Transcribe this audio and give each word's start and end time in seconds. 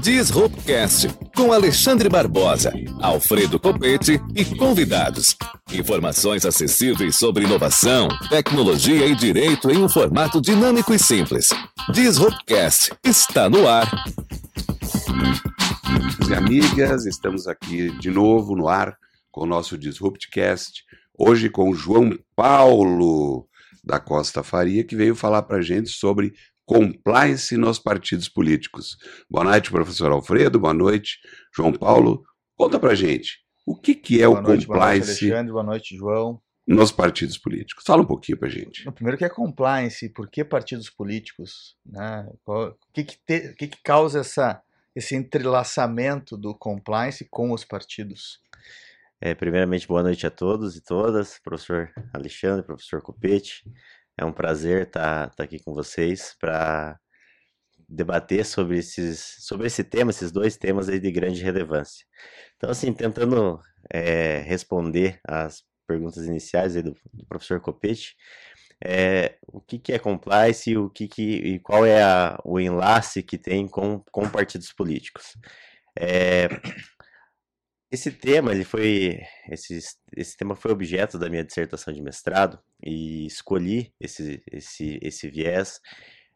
Disruptcast 0.00 1.08
com 1.34 1.52
Alexandre 1.52 2.08
Barbosa, 2.08 2.72
Alfredo 3.00 3.58
Copete 3.58 4.20
e 4.34 4.44
convidados. 4.44 5.36
Informações 5.72 6.44
acessíveis 6.44 7.16
sobre 7.16 7.44
inovação, 7.44 8.08
tecnologia 8.28 9.06
e 9.06 9.14
direito 9.14 9.70
em 9.70 9.78
um 9.78 9.88
formato 9.88 10.40
dinâmico 10.40 10.92
e 10.92 10.98
simples. 10.98 11.48
Disruptcast 11.92 12.92
está 13.04 13.48
no 13.48 13.68
ar. 13.68 13.88
E 16.28 16.34
amigas, 16.34 17.06
estamos 17.06 17.46
aqui 17.46 17.90
de 17.98 18.10
novo 18.10 18.56
no 18.56 18.68
ar 18.68 18.96
com 19.30 19.42
o 19.42 19.46
nosso 19.46 19.78
Disruptcast. 19.78 20.84
Hoje 21.16 21.48
com 21.48 21.72
João 21.72 22.18
Paulo 22.34 23.46
da 23.82 24.00
Costa 24.00 24.42
Faria, 24.42 24.82
que 24.82 24.96
veio 24.96 25.14
falar 25.14 25.42
para 25.42 25.62
gente 25.62 25.90
sobre 25.90 26.34
compliance 26.64 27.56
nos 27.56 27.78
partidos 27.78 28.28
políticos. 28.28 28.96
Boa 29.30 29.44
noite, 29.44 29.70
professor 29.70 30.10
Alfredo. 30.12 30.58
Boa 30.58 30.74
noite, 30.74 31.18
João 31.54 31.72
Paulo. 31.72 32.24
Conta 32.56 32.78
para 32.78 32.94
gente, 32.94 33.38
o 33.66 33.76
que, 33.76 33.94
que 33.94 34.22
é 34.22 34.26
boa 34.26 34.38
o 34.38 34.42
noite, 34.42 34.66
compliance 34.66 34.68
Boa 34.68 34.88
noite, 34.88 35.10
Alexandre. 35.24 35.52
Boa 35.52 35.64
noite, 35.64 35.96
João. 35.96 36.40
nos 36.66 36.92
partidos 36.92 37.36
políticos? 37.36 37.84
Fala 37.86 38.02
um 38.02 38.06
pouquinho 38.06 38.38
para 38.38 38.48
gente. 38.48 38.84
No 38.86 38.92
primeiro 38.92 39.18
que 39.18 39.24
é 39.24 39.28
compliance, 39.28 40.08
por 40.08 40.30
que 40.30 40.44
partidos 40.44 40.88
políticos? 40.88 41.76
Né? 41.84 42.26
O 42.46 42.72
que, 42.92 43.04
que, 43.04 43.16
te- 43.26 43.48
o 43.48 43.54
que, 43.56 43.68
que 43.68 43.78
causa 43.82 44.20
essa, 44.20 44.62
esse 44.94 45.14
entrelaçamento 45.14 46.36
do 46.36 46.54
compliance 46.54 47.26
com 47.30 47.52
os 47.52 47.64
partidos? 47.64 48.38
É, 49.20 49.34
primeiramente, 49.34 49.86
boa 49.88 50.02
noite 50.02 50.26
a 50.26 50.30
todos 50.30 50.76
e 50.76 50.80
todas, 50.82 51.38
professor 51.42 51.90
Alexandre, 52.12 52.64
professor 52.64 53.00
Copete. 53.02 53.64
É 54.16 54.24
um 54.24 54.32
prazer 54.32 54.86
estar 54.86 55.32
aqui 55.38 55.58
com 55.58 55.74
vocês 55.74 56.34
para 56.40 56.98
debater 57.88 58.44
sobre, 58.46 58.78
esses, 58.78 59.36
sobre 59.40 59.66
esse 59.66 59.84
tema, 59.84 60.10
esses 60.10 60.32
dois 60.32 60.56
temas 60.56 60.86
de 60.86 61.10
grande 61.12 61.42
relevância. 61.42 62.06
Então, 62.56 62.70
assim, 62.70 62.92
tentando 62.92 63.60
é, 63.92 64.38
responder 64.40 65.20
às 65.26 65.62
perguntas 65.86 66.24
iniciais 66.26 66.74
do, 66.74 66.94
do 67.12 67.26
professor 67.28 67.60
Copete, 67.60 68.16
é, 68.84 69.36
o 69.46 69.60
que, 69.60 69.78
que 69.78 69.92
é 69.92 69.98
compliance 69.98 70.70
e, 70.70 70.76
o 70.76 70.90
que 70.90 71.08
que, 71.08 71.22
e 71.22 71.58
qual 71.60 71.84
é 71.86 72.02
a- 72.02 72.38
o 72.44 72.58
enlace 72.60 73.22
que 73.22 73.38
tem 73.38 73.68
com, 73.68 74.00
com 74.10 74.28
partidos 74.28 74.72
políticos. 74.72 75.36
É, 75.98 76.48
esse 77.94 78.10
tema, 78.10 78.52
ele 78.52 78.64
foi, 78.64 79.20
esse, 79.50 79.78
esse 80.16 80.36
tema 80.36 80.54
foi 80.54 80.72
objeto 80.72 81.18
da 81.18 81.30
minha 81.30 81.44
dissertação 81.44 81.92
de 81.94 82.02
mestrado 82.02 82.58
e 82.84 83.26
escolhi 83.26 83.92
esse, 84.00 84.42
esse, 84.50 84.98
esse 85.00 85.28
viés, 85.28 85.80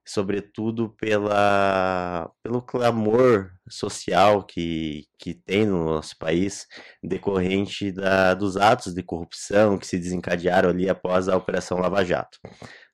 sobretudo 0.07 0.91
pela, 0.91 2.31
pelo 2.43 2.63
clamor 2.63 3.51
social 3.69 4.45
que, 4.45 5.07
que 5.19 5.35
tem 5.35 5.67
no 5.67 5.85
nosso 5.85 6.17
país 6.17 6.67
decorrente 7.03 7.93
da, 7.93 8.35
dos 8.35 8.57
atos 8.57 8.95
de 8.95 9.03
corrupção 9.03 9.79
que 9.79 9.87
se 9.87 9.99
desencadearam 9.99 10.71
ali 10.71 10.89
após 10.89 11.29
a 11.29 11.37
Operação 11.37 11.79
Lava 11.79 12.05
Jato. 12.05 12.39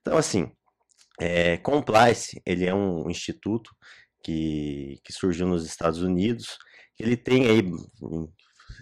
Então, 0.01 0.17
assim, 0.17 0.51
é, 1.19 1.57
Compliance, 1.57 2.41
ele 2.45 2.65
é 2.65 2.73
um 2.73 3.09
instituto 3.09 3.71
que, 4.23 4.99
que 5.03 5.13
surgiu 5.13 5.47
nos 5.47 5.65
Estados 5.65 6.01
Unidos, 6.01 6.57
ele 6.99 7.17
tem 7.17 7.47
aí, 7.47 7.61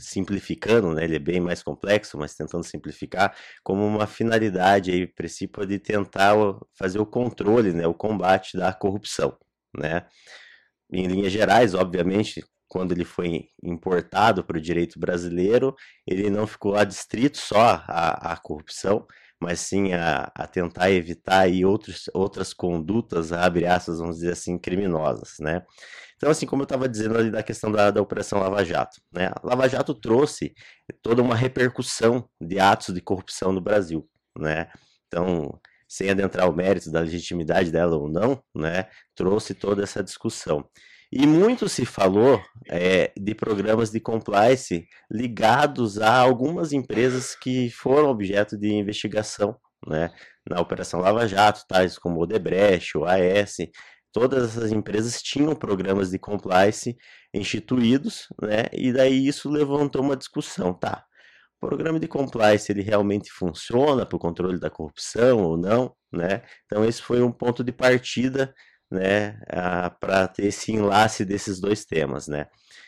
simplificando, 0.04 0.94
né, 0.94 1.04
ele 1.04 1.16
é 1.16 1.20
bem 1.20 1.40
mais 1.40 1.64
complexo, 1.64 2.18
mas 2.18 2.36
tentando 2.36 2.64
simplificar, 2.64 3.36
como 3.64 3.86
uma 3.86 4.08
finalidade 4.08 4.92
aí, 4.92 5.08
princípio 5.08 5.66
de 5.66 5.80
tentar 5.80 6.36
fazer 6.78 7.00
o 7.00 7.06
controle, 7.06 7.74
né, 7.74 7.88
o 7.88 7.94
combate 7.94 8.58
da 8.58 8.74
corrupção, 8.74 9.38
né. 9.78 10.06
Em 10.92 11.08
linhas 11.08 11.32
gerais, 11.32 11.74
obviamente, 11.74 12.44
quando 12.68 12.92
ele 12.92 13.06
foi 13.06 13.48
importado 13.64 14.44
para 14.44 14.58
o 14.58 14.62
direito 14.62 15.00
brasileiro, 15.00 15.76
ele 16.08 16.30
não 16.30 16.48
ficou 16.48 16.76
adstrito 16.76 17.38
só 17.38 17.84
à, 17.88 18.34
à 18.34 18.38
corrupção, 18.38 19.06
mas 19.44 19.60
sim 19.60 19.94
a, 19.94 20.32
a 20.36 20.48
tentar 20.48 20.92
evitar 20.92 21.42
aí 21.42 21.66
outros, 21.66 22.10
outras 22.14 22.54
condutas, 22.54 23.32
abre 23.32 23.66
aspas, 23.66 24.00
vamos 24.00 24.18
dizer 24.18 24.32
assim, 24.34 24.58
criminosas, 24.58 25.36
né. 25.40 25.64
Então, 26.16 26.32
assim, 26.32 26.46
como 26.46 26.62
eu 26.62 26.66
estava 26.66 26.88
dizendo 26.88 27.18
ali 27.18 27.30
da 27.30 27.44
questão 27.44 27.72
da, 27.72 27.92
da 27.92 28.02
Operação 28.02 28.40
Lava 28.40 28.64
Jato, 28.64 29.02
né? 29.12 29.28
A 29.28 29.42
Lava 29.46 29.68
Jato 29.68 29.94
trouxe 29.94 30.54
toda 31.02 31.22
uma 31.22 31.36
repercussão 31.36 32.28
de 32.40 32.60
atos 32.60 32.94
de 32.94 33.02
corrupção 33.02 33.52
no 33.52 33.60
Brasil, 33.60 34.08
né? 34.38 34.70
Então, 35.08 35.60
sem 35.88 36.10
adentrar 36.10 36.50
o 36.50 36.56
mérito 36.56 36.90
da 36.92 37.02
legitimidade 37.02 37.72
dela 37.72 37.98
ou 37.98 38.10
não, 38.10 38.42
né? 38.56 38.88
Trouxe 39.16 39.54
toda 39.54 39.84
essa 39.84 40.02
discussão. 40.02 40.66
E 41.16 41.28
muito 41.28 41.70
se 41.70 41.86
falou 41.86 42.44
é, 42.68 43.14
de 43.16 43.36
programas 43.36 43.92
de 43.92 44.00
compliance 44.00 44.88
ligados 45.12 46.00
a 46.02 46.18
algumas 46.18 46.74
empresas 46.74 47.36
que 47.36 47.70
foram 47.70 48.10
objeto 48.10 48.58
de 48.58 48.74
investigação, 48.74 49.56
né? 49.88 50.10
Na 50.50 50.60
Operação 50.60 51.00
Lava 51.00 51.28
Jato, 51.28 51.66
tais 51.68 52.00
como 52.00 52.20
Odebrecht, 52.20 52.98
o 52.98 53.06
AS, 53.06 53.58
todas 54.12 54.58
essas 54.58 54.72
empresas 54.72 55.22
tinham 55.22 55.54
programas 55.54 56.10
de 56.10 56.18
compliance 56.18 56.98
instituídos, 57.32 58.28
né? 58.42 58.64
E 58.74 58.92
daí 58.92 59.28
isso 59.28 59.52
levantou 59.52 60.02
uma 60.02 60.18
discussão, 60.18 60.74
tá? 60.74 61.06
O 61.62 61.68
programa 61.68 62.00
de 62.00 62.08
compliance 62.08 62.72
ele 62.72 62.82
realmente 62.82 63.32
funciona 63.32 64.04
para 64.04 64.16
o 64.16 64.20
controle 64.20 64.60
da 64.60 64.72
corrupção 64.72 65.44
ou 65.44 65.58
não, 65.58 65.96
né? 66.12 66.42
Então 66.66 66.84
esse 66.84 67.04
foi 67.04 67.22
um 67.22 67.32
ponto 67.32 67.64
de 67.64 67.72
partida, 67.72 68.52
né? 68.92 69.40
Para 70.00 70.28
ter 70.28 70.46
esse 70.46 70.72
enlace 70.72 71.26
desses 71.26 71.60
dois 71.60 71.86
temas, 71.86 72.28
né? 72.28 72.48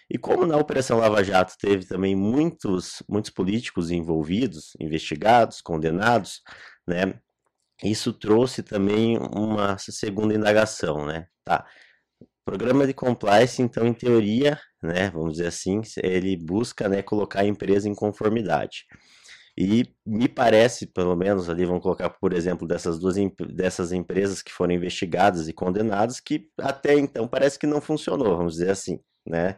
E 0.09 0.17
como 0.17 0.45
na 0.45 0.57
Operação 0.57 0.99
Lava 0.99 1.23
Jato 1.23 1.55
teve 1.59 1.85
também 1.85 2.15
muitos, 2.15 3.01
muitos 3.09 3.31
políticos 3.31 3.89
envolvidos, 3.89 4.73
investigados, 4.79 5.61
condenados, 5.61 6.41
né? 6.87 7.19
Isso 7.83 8.13
trouxe 8.13 8.63
também 8.63 9.17
uma 9.17 9.77
segunda 9.77 10.33
indagação, 10.33 11.05
né? 11.05 11.27
Tá. 11.43 11.65
Programa 12.45 12.85
de 12.85 12.93
compliance, 12.93 13.61
então, 13.61 13.87
em 13.87 13.93
teoria, 13.93 14.59
né, 14.81 15.09
vamos 15.09 15.33
dizer 15.33 15.47
assim, 15.47 15.81
ele 16.03 16.37
busca, 16.37 16.87
né, 16.87 17.01
colocar 17.01 17.41
a 17.41 17.45
empresa 17.45 17.89
em 17.89 17.95
conformidade. 17.95 18.85
E 19.57 19.85
me 20.05 20.27
parece, 20.27 20.85
pelo 20.85 21.15
menos 21.15 21.49
ali, 21.49 21.65
vamos 21.65 21.81
colocar, 21.81 22.09
por 22.09 22.33
exemplo, 22.33 22.67
dessas 22.67 22.99
duas 22.99 23.15
dessas 23.53 23.91
empresas 23.93 24.41
que 24.41 24.51
foram 24.51 24.73
investigadas 24.73 25.47
e 25.47 25.53
condenadas, 25.53 26.19
que 26.19 26.49
até 26.59 26.95
então 26.97 27.27
parece 27.27 27.57
que 27.57 27.65
não 27.67 27.79
funcionou, 27.79 28.35
vamos 28.37 28.53
dizer 28.55 28.71
assim, 28.71 28.99
né? 29.25 29.55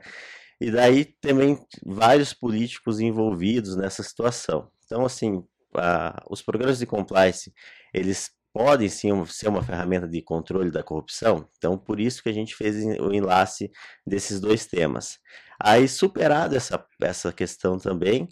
E 0.59 0.71
daí 0.71 1.05
também 1.21 1.59
vários 1.85 2.33
políticos 2.33 2.99
envolvidos 2.99 3.75
nessa 3.75 4.03
situação. 4.03 4.69
Então, 4.85 5.05
assim, 5.05 5.43
a- 5.75 6.23
os 6.29 6.41
programas 6.41 6.79
de 6.79 6.85
compliance, 6.85 7.53
eles 7.93 8.29
podem 8.53 8.89
sim 8.89 9.09
ser 9.27 9.49
uma 9.49 9.61
ferramenta 9.61 10.07
de 10.07 10.21
controle 10.21 10.71
da 10.71 10.81
corrupção. 10.83 11.47
Então, 11.57 11.77
por 11.77 11.99
isso 11.99 12.23
que 12.23 12.29
a 12.29 12.33
gente 12.33 12.55
fez 12.55 12.75
o 12.99 13.13
enlace 13.13 13.69
desses 14.05 14.39
dois 14.39 14.65
temas. 14.65 15.19
Aí, 15.59 15.87
superada 15.87 16.55
essa, 16.57 16.83
essa 17.01 17.31
questão 17.31 17.77
também, 17.77 18.27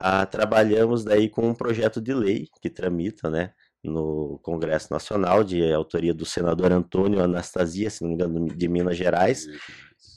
ah, 0.00 0.26
trabalhamos 0.26 1.04
daí 1.04 1.28
com 1.28 1.48
um 1.48 1.54
projeto 1.54 2.00
de 2.00 2.14
lei 2.14 2.48
que 2.60 2.70
tramita, 2.70 3.30
né, 3.30 3.52
no 3.82 4.38
Congresso 4.42 4.92
Nacional, 4.92 5.44
de 5.44 5.72
autoria 5.72 6.12
do 6.12 6.24
senador 6.24 6.72
Antônio 6.72 7.22
Anastasia, 7.22 7.90
se 7.90 8.02
não 8.02 8.08
me 8.08 8.14
engano, 8.14 8.48
de 8.48 8.68
Minas 8.68 8.96
Gerais, 8.96 9.46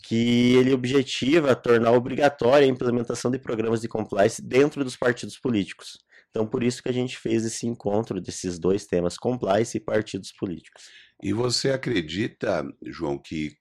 que 0.03 0.55
ele 0.55 0.73
objetiva 0.73 1.55
tornar 1.55 1.91
obrigatória 1.91 2.65
a 2.65 2.69
implementação 2.69 3.31
de 3.31 3.39
programas 3.39 3.81
de 3.81 3.87
compliance 3.87 4.41
dentro 4.41 4.83
dos 4.83 4.97
partidos 4.97 5.37
políticos. 5.37 5.97
Então, 6.29 6.47
por 6.47 6.63
isso 6.63 6.81
que 6.81 6.89
a 6.89 6.93
gente 6.93 7.17
fez 7.17 7.45
esse 7.45 7.67
encontro 7.67 8.19
desses 8.21 8.57
dois 8.57 8.85
temas, 8.85 9.17
compliance 9.17 9.77
e 9.77 9.81
partidos 9.81 10.31
políticos. 10.31 10.83
E 11.21 11.33
você 11.33 11.71
acredita, 11.71 12.65
João, 12.87 13.17
que 13.17 13.51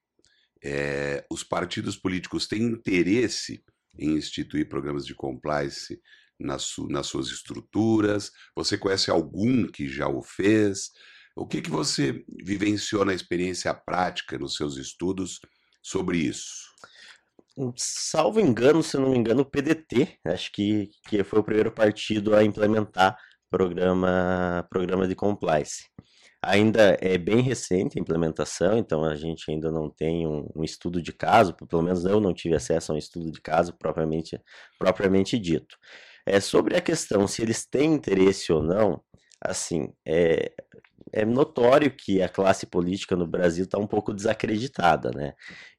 eh, 0.63 1.23
os 1.29 1.43
partidos 1.43 1.97
políticos 1.97 2.47
têm 2.47 2.63
interesse 2.63 3.63
em 3.97 4.15
instituir 4.15 4.67
programas 4.69 5.05
de 5.05 5.15
compliance 5.15 5.99
nas, 6.39 6.63
su- 6.63 6.87
nas 6.87 7.07
suas 7.07 7.27
estruturas? 7.27 8.31
Você 8.55 8.77
conhece 8.77 9.11
algum 9.11 9.67
que 9.67 9.87
já 9.87 10.07
o 10.07 10.21
fez? 10.21 10.89
O 11.35 11.47
que, 11.47 11.61
que 11.61 11.69
você 11.69 12.23
vivenciou 12.43 13.05
na 13.05 13.13
experiência 13.13 13.73
prática, 13.73 14.37
nos 14.37 14.55
seus 14.55 14.77
estudos, 14.77 15.39
sobre 15.81 16.17
isso? 16.17 16.69
Um, 17.57 17.73
Salvo 17.75 18.39
engano, 18.39 18.81
se 18.81 18.97
não 18.97 19.09
me 19.11 19.17
engano, 19.17 19.41
o 19.41 19.45
PDT, 19.45 20.19
acho 20.25 20.51
que, 20.51 20.89
que 21.07 21.23
foi 21.23 21.39
o 21.39 21.43
primeiro 21.43 21.71
partido 21.71 22.35
a 22.35 22.43
implementar 22.43 23.17
programa, 23.49 24.65
programa 24.69 25.07
de 25.07 25.15
compliance. 25.15 25.83
Ainda 26.43 26.97
é 26.99 27.17
bem 27.17 27.41
recente 27.41 27.99
a 27.99 28.01
implementação, 28.01 28.77
então 28.77 29.03
a 29.03 29.15
gente 29.15 29.51
ainda 29.51 29.71
não 29.71 29.89
tem 29.89 30.25
um, 30.25 30.49
um 30.55 30.63
estudo 30.63 31.01
de 31.01 31.13
caso, 31.13 31.53
pelo 31.53 31.83
menos 31.83 32.03
eu 32.03 32.19
não 32.19 32.33
tive 32.33 32.55
acesso 32.55 32.91
a 32.91 32.95
um 32.95 32.97
estudo 32.97 33.31
de 33.31 33.39
caso 33.39 33.73
propriamente, 33.73 34.41
propriamente 34.79 35.37
dito. 35.37 35.77
É, 36.25 36.39
sobre 36.39 36.75
a 36.75 36.81
questão 36.81 37.27
se 37.27 37.41
eles 37.43 37.65
têm 37.65 37.93
interesse 37.93 38.51
ou 38.51 38.63
não, 38.63 39.03
assim, 39.39 39.93
é, 40.05 40.51
é 41.13 41.25
notório 41.25 41.91
que 41.91 42.21
a 42.21 42.29
classe 42.29 42.65
política 42.65 43.15
no 43.15 43.27
Brasil 43.27 43.65
está 43.65 43.77
um 43.77 43.87
pouco 43.87 44.13
desacreditada, 44.13 45.11
né? 45.11 45.33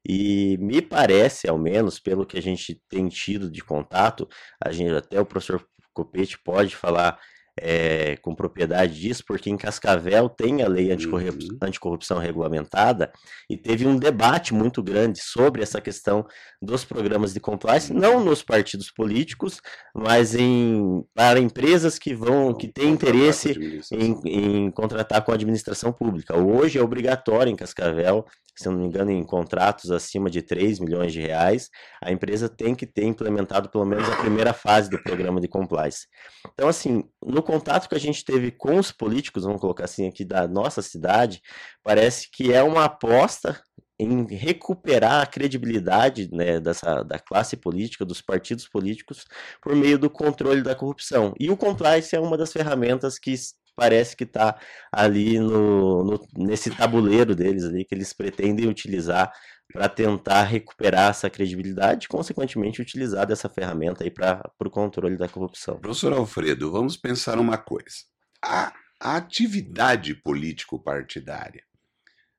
E 0.07 0.57
me 0.59 0.81
parece, 0.81 1.49
ao 1.49 1.57
menos, 1.57 1.99
pelo 1.99 2.25
que 2.25 2.37
a 2.37 2.41
gente 2.41 2.81
tem 2.89 3.07
tido 3.09 3.49
de 3.49 3.63
contato, 3.63 4.27
a 4.63 4.71
gente 4.71 4.93
até 4.93 5.19
o 5.19 5.25
professor 5.25 5.65
Copete 5.93 6.37
pode 6.39 6.75
falar 6.75 7.19
é, 7.59 8.17
com 8.17 8.33
propriedade 8.33 8.99
disso, 8.99 9.23
porque 9.27 9.49
em 9.49 9.57
Cascavel 9.57 10.27
tem 10.27 10.63
a 10.63 10.67
lei 10.67 10.91
anticorrupção, 10.91 11.49
uhum. 11.49 11.57
anticorrupção 11.61 12.17
regulamentada 12.17 13.11
e 13.49 13.55
teve 13.55 13.85
um 13.85 13.95
debate 13.95 14.53
muito 14.53 14.81
grande 14.81 15.19
sobre 15.21 15.61
essa 15.61 15.79
questão 15.79 16.25
dos 16.61 16.83
programas 16.83 17.33
de 17.33 17.39
compliance, 17.39 17.93
não 17.93 18.23
nos 18.23 18.41
partidos 18.41 18.91
políticos, 18.91 19.61
mas 19.95 20.33
em 20.33 21.03
para 21.13 21.39
empresas 21.39 21.99
que 21.99 22.13
vão 22.15 22.53
que 22.53 22.67
têm 22.67 22.89
interesse 22.89 23.83
em, 23.91 24.19
em 24.25 24.71
contratar 24.71 25.23
com 25.23 25.31
a 25.31 25.35
administração 25.35 25.93
pública. 25.93 26.35
Hoje 26.37 26.79
é 26.79 26.81
obrigatório 26.81 27.51
em 27.51 27.55
Cascavel 27.55 28.25
se 28.55 28.69
não 28.69 28.77
me 28.77 28.85
engano, 28.85 29.11
em 29.11 29.23
contratos 29.23 29.89
acima 29.89 30.29
de 30.29 30.41
3 30.41 30.79
milhões 30.79 31.11
de 31.11 31.19
reais, 31.19 31.69
a 32.01 32.11
empresa 32.11 32.47
tem 32.47 32.75
que 32.75 32.85
ter 32.85 33.03
implementado 33.03 33.69
pelo 33.69 33.85
menos 33.85 34.07
a 34.07 34.15
primeira 34.17 34.53
fase 34.53 34.89
do 34.89 35.01
programa 35.01 35.41
de 35.41 35.47
compliance. 35.47 36.07
Então, 36.53 36.67
assim, 36.67 37.03
no 37.25 37.41
contato 37.43 37.87
que 37.87 37.95
a 37.95 37.99
gente 37.99 38.23
teve 38.23 38.51
com 38.51 38.77
os 38.77 38.91
políticos, 38.91 39.43
vamos 39.43 39.61
colocar 39.61 39.85
assim, 39.85 40.07
aqui 40.07 40.25
da 40.25 40.47
nossa 40.47 40.81
cidade, 40.81 41.41
parece 41.83 42.29
que 42.31 42.53
é 42.53 42.63
uma 42.63 42.85
aposta 42.85 43.61
em 43.99 44.25
recuperar 44.25 45.21
a 45.21 45.25
credibilidade 45.25 46.29
né, 46.31 46.59
dessa, 46.59 47.03
da 47.03 47.19
classe 47.19 47.55
política, 47.55 48.05
dos 48.05 48.21
partidos 48.21 48.67
políticos, 48.67 49.25
por 49.61 49.75
meio 49.75 49.99
do 49.99 50.09
controle 50.09 50.61
da 50.61 50.75
corrupção. 50.75 51.33
E 51.39 51.49
o 51.49 51.57
compliance 51.57 52.15
é 52.15 52.19
uma 52.19 52.37
das 52.37 52.51
ferramentas 52.51 53.19
que 53.19 53.33
parece 53.75 54.15
que 54.15 54.23
está 54.23 54.57
ali 54.91 55.39
no, 55.39 56.03
no, 56.03 56.27
nesse 56.35 56.69
tabuleiro 56.71 57.35
deles 57.35 57.63
ali 57.63 57.85
que 57.85 57.95
eles 57.95 58.13
pretendem 58.13 58.67
utilizar 58.67 59.31
para 59.73 59.89
tentar 59.89 60.43
recuperar 60.43 61.09
essa 61.09 61.29
credibilidade 61.31 62.05
e, 62.05 62.07
consequentemente, 62.07 62.81
utilizar 62.81 63.25
dessa 63.25 63.49
ferramenta 63.49 64.03
aí 64.03 64.11
para 64.11 64.53
o 64.59 64.69
controle 64.69 65.17
da 65.17 65.27
corrupção. 65.27 65.79
Professor 65.79 66.13
Alfredo, 66.13 66.71
vamos 66.71 66.95
pensar 66.95 67.39
uma 67.39 67.57
coisa. 67.57 67.97
A, 68.41 68.71
a 69.01 69.17
atividade 69.17 70.13
político-partidária, 70.13 71.63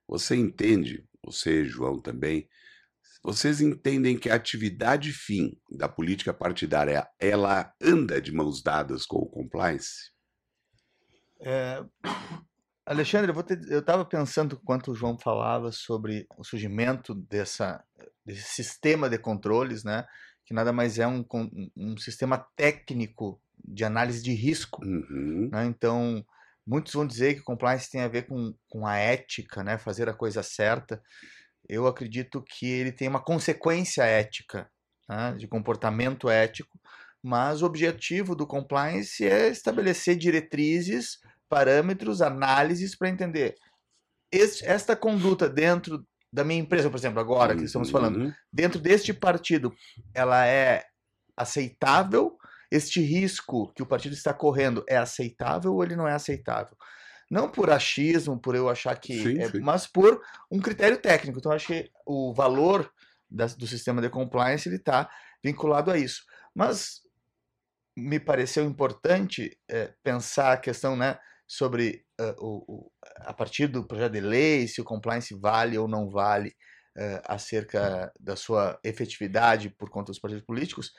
você 0.06 0.36
entende, 0.36 1.04
você, 1.24 1.64
João, 1.64 2.00
também, 2.00 2.48
vocês 3.22 3.60
entendem 3.60 4.16
que 4.16 4.30
a 4.30 4.36
atividade 4.36 5.12
fim 5.12 5.58
da 5.70 5.88
política 5.88 6.32
partidária, 6.32 7.08
ela 7.18 7.74
anda 7.82 8.20
de 8.20 8.30
mãos 8.30 8.62
dadas 8.62 9.04
com 9.06 9.16
o 9.16 9.26
compliance? 9.26 10.12
É, 11.40 11.82
Alexandre, 12.86 13.32
eu 13.70 13.78
estava 13.80 14.04
pensando 14.04 14.58
enquanto 14.60 14.90
o 14.90 14.94
João 14.94 15.18
falava 15.18 15.72
sobre 15.72 16.26
o 16.36 16.44
surgimento 16.44 17.14
dessa, 17.14 17.82
desse 18.24 18.42
sistema 18.42 19.08
de 19.08 19.16
controles, 19.16 19.84
né, 19.84 20.06
que 20.44 20.52
nada 20.52 20.72
mais 20.72 20.98
é 20.98 21.06
um, 21.06 21.24
um 21.74 21.96
sistema 21.96 22.38
técnico 22.54 23.40
de 23.64 23.84
análise 23.84 24.22
de 24.22 24.34
risco. 24.34 24.84
Uhum. 24.84 25.48
Né? 25.50 25.64
Então, 25.64 26.24
muitos 26.66 26.92
vão 26.92 27.06
dizer 27.06 27.34
que 27.34 27.42
compliance 27.42 27.90
tem 27.90 28.02
a 28.02 28.08
ver 28.08 28.26
com, 28.26 28.54
com 28.68 28.86
a 28.86 28.96
ética, 28.96 29.64
né, 29.64 29.78
fazer 29.78 30.06
a 30.08 30.14
coisa 30.14 30.42
certa. 30.42 31.02
Eu 31.66 31.86
acredito 31.86 32.42
que 32.42 32.66
ele 32.66 32.92
tem 32.92 33.08
uma 33.08 33.22
consequência 33.22 34.02
ética, 34.04 34.70
né, 35.08 35.34
de 35.38 35.48
comportamento 35.48 36.28
ético, 36.28 36.78
mas 37.22 37.62
o 37.62 37.66
objetivo 37.66 38.36
do 38.36 38.46
compliance 38.46 39.24
é 39.24 39.48
estabelecer 39.48 40.16
diretrizes, 40.16 41.18
parâmetros, 41.54 42.20
análises 42.20 42.96
para 42.96 43.08
entender 43.08 43.54
este, 44.32 44.66
esta 44.66 44.96
conduta 44.96 45.48
dentro 45.48 46.04
da 46.32 46.42
minha 46.42 46.58
empresa, 46.58 46.90
por 46.90 46.96
exemplo, 46.96 47.20
agora 47.20 47.54
que 47.54 47.62
estamos 47.62 47.90
falando, 47.90 48.16
uhum. 48.16 48.32
dentro 48.52 48.80
deste 48.80 49.14
partido, 49.14 49.72
ela 50.12 50.44
é 50.44 50.82
aceitável? 51.36 52.36
Este 52.72 53.00
risco 53.00 53.72
que 53.72 53.84
o 53.84 53.86
partido 53.86 54.14
está 54.14 54.34
correndo 54.34 54.84
é 54.88 54.96
aceitável 54.96 55.72
ou 55.72 55.84
ele 55.84 55.94
não 55.94 56.08
é 56.08 56.12
aceitável? 56.12 56.76
Não 57.30 57.48
por 57.48 57.70
achismo, 57.70 58.36
por 58.36 58.56
eu 58.56 58.68
achar 58.68 58.98
que. 58.98 59.22
Sim, 59.22 59.38
é, 59.38 59.48
sim. 59.48 59.60
Mas 59.60 59.86
por 59.86 60.20
um 60.50 60.58
critério 60.58 60.98
técnico. 60.98 61.38
Então, 61.38 61.52
acho 61.52 61.68
que 61.68 61.88
o 62.04 62.34
valor 62.34 62.90
da, 63.30 63.46
do 63.46 63.66
sistema 63.68 64.02
de 64.02 64.10
compliance 64.10 64.68
ele 64.68 64.76
está 64.76 65.08
vinculado 65.42 65.92
a 65.92 65.96
isso. 65.96 66.24
Mas 66.52 67.00
me 67.96 68.18
pareceu 68.18 68.64
importante 68.64 69.56
é, 69.70 69.94
pensar 70.02 70.52
a 70.52 70.56
questão 70.56 70.96
né, 70.96 71.16
sobre 71.46 72.04
uh, 72.20 72.34
o, 72.38 72.64
o, 72.66 72.92
a 73.18 73.32
partir 73.32 73.66
do 73.66 73.86
projeto 73.86 74.12
de 74.12 74.20
lei, 74.20 74.66
se 74.66 74.80
o 74.80 74.84
compliance 74.84 75.34
vale 75.34 75.76
ou 75.78 75.86
não 75.86 76.08
vale 76.08 76.50
uh, 76.96 77.20
acerca 77.24 78.12
da 78.18 78.36
sua 78.36 78.78
efetividade 78.82 79.70
por 79.70 79.90
conta 79.90 80.12
dos 80.12 80.18
partidos 80.18 80.44
políticos, 80.44 80.92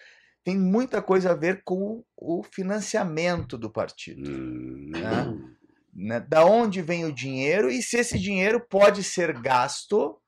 tem 0.43 0.57
muita 0.57 1.01
coisa 1.01 1.31
a 1.31 1.35
ver 1.35 1.63
com 1.63 2.03
o 2.15 2.43
financiamento 2.43 3.57
do 3.57 3.71
partido. 3.71 4.29
Hum. 4.29 4.91
Né? 4.91 5.55
Né? 5.95 6.19
Da 6.19 6.45
onde 6.45 6.81
vem 6.81 7.05
o 7.05 7.13
dinheiro 7.13 7.69
e 7.69 7.81
se 7.81 7.97
esse 7.97 8.19
dinheiro 8.19 8.65
pode 8.69 9.01
ser 9.01 9.39
gasto 9.41 10.19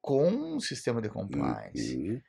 com 0.00 0.28
um 0.28 0.60
sistema 0.60 1.02
de 1.02 1.08
compliance. 1.08 1.96
Uhum. 1.96 2.20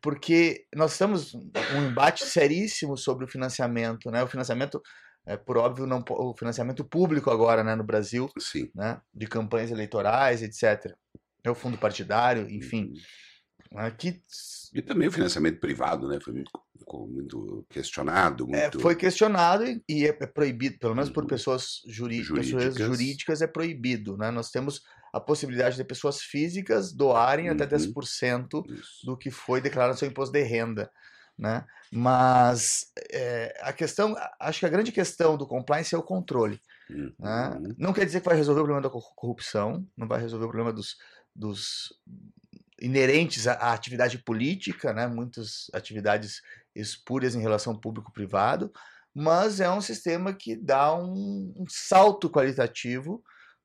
Porque 0.00 0.64
nós 0.74 0.92
estamos 0.92 1.34
um 1.34 1.88
embate 1.88 2.24
seríssimo 2.24 2.96
sobre 2.96 3.26
o 3.26 3.28
financiamento, 3.28 4.10
né? 4.10 4.22
O 4.22 4.26
financiamento, 4.26 4.82
é, 5.26 5.36
por 5.36 5.56
óbvio, 5.56 5.86
não, 5.86 6.04
o 6.08 6.34
financiamento 6.36 6.84
público 6.84 7.30
agora, 7.30 7.62
né, 7.64 7.74
no 7.74 7.84
Brasil, 7.84 8.30
Sim. 8.38 8.70
né, 8.74 9.00
de 9.12 9.26
campanhas 9.26 9.70
eleitorais, 9.70 10.42
etc. 10.42 10.92
É 11.42 11.50
o 11.50 11.54
fundo 11.54 11.76
partidário, 11.78 12.48
enfim. 12.50 12.92
né, 13.72 13.90
que 13.90 14.20
E 14.74 14.82
também 14.82 15.08
o 15.08 15.12
financiamento 15.12 15.60
privado, 15.60 16.08
né? 16.08 16.18
Foi 16.20 16.32
muito, 16.32 17.66
questionado. 17.70 18.44
é, 18.54 18.62
Muito... 18.62 18.80
foi 18.80 18.94
questionado 18.96 19.64
e- 19.88 20.06
é, 20.06 20.08
é 20.20 20.26
proibido, 20.26 20.78
pelo 20.78 20.94
menos 20.94 21.10
por 21.10 21.22
Uhum. 21.24 21.28
pessoas, 21.28 21.80
juri 21.86 22.18
pessoas 22.18 22.46
Jurídicas. 22.46 22.76
jurídicas, 22.86 23.42
é 23.42 23.46
proibido. 23.46 24.16
Né? 24.16 24.30
Nós 24.30 24.50
temos 24.50 24.82
a 25.12 25.20
possibilidade 25.20 25.76
de 25.76 25.84
pessoas 25.84 26.20
físicas 26.20 26.92
doarem 26.92 27.48
até 27.48 27.64
Uhum. 27.64 27.70
10% 27.70 28.64
Isso. 28.68 29.06
do 29.06 29.16
que 29.16 29.30
foi 29.30 29.60
declarado 29.60 29.94
no 29.94 29.98
seu 29.98 30.08
imposto 30.08 30.32
de 30.32 30.42
renda. 30.42 30.90
Né? 31.38 31.64
Mas 31.90 32.92
é, 33.12 33.58
a 33.60 33.72
questão, 33.72 34.14
acho 34.38 34.60
que 34.60 34.66
a 34.66 34.70
grande 34.70 34.92
questão 34.92 35.36
do 35.36 35.46
compliance 35.46 35.94
é 35.94 35.98
o 35.98 36.02
controle. 36.02 36.60
né? 37.18 37.48
Uhum. 37.60 37.74
Não 37.76 37.92
quer 37.92 38.04
dizer 38.04 38.20
que 38.20 38.28
vai 38.28 38.36
resolver 38.36 38.60
o 38.60 38.64
problema 38.64 38.82
da 38.82 38.90
cor- 38.90 39.14
corrupção, 39.14 39.86
não 39.96 40.06
vai 40.06 40.20
resolver 40.20 40.44
o 40.44 40.48
problema 40.48 40.72
dos, 40.72 40.96
dos 41.34 41.92
inerentes 42.80 43.46
à, 43.46 43.54
à 43.54 43.72
atividade 43.72 44.18
política, 44.18 44.92
né? 44.92 45.06
muitas 45.06 45.70
atividades 45.72 46.40
espúrias 46.74 47.34
em 47.34 47.40
relação 47.40 47.78
público-privado, 47.78 48.72
mas 49.14 49.60
é 49.60 49.70
um 49.70 49.80
sistema 49.80 50.34
que 50.34 50.56
dá 50.56 50.94
um, 50.94 51.52
um 51.56 51.64
salto 51.68 52.28
qualitativo, 52.28 53.22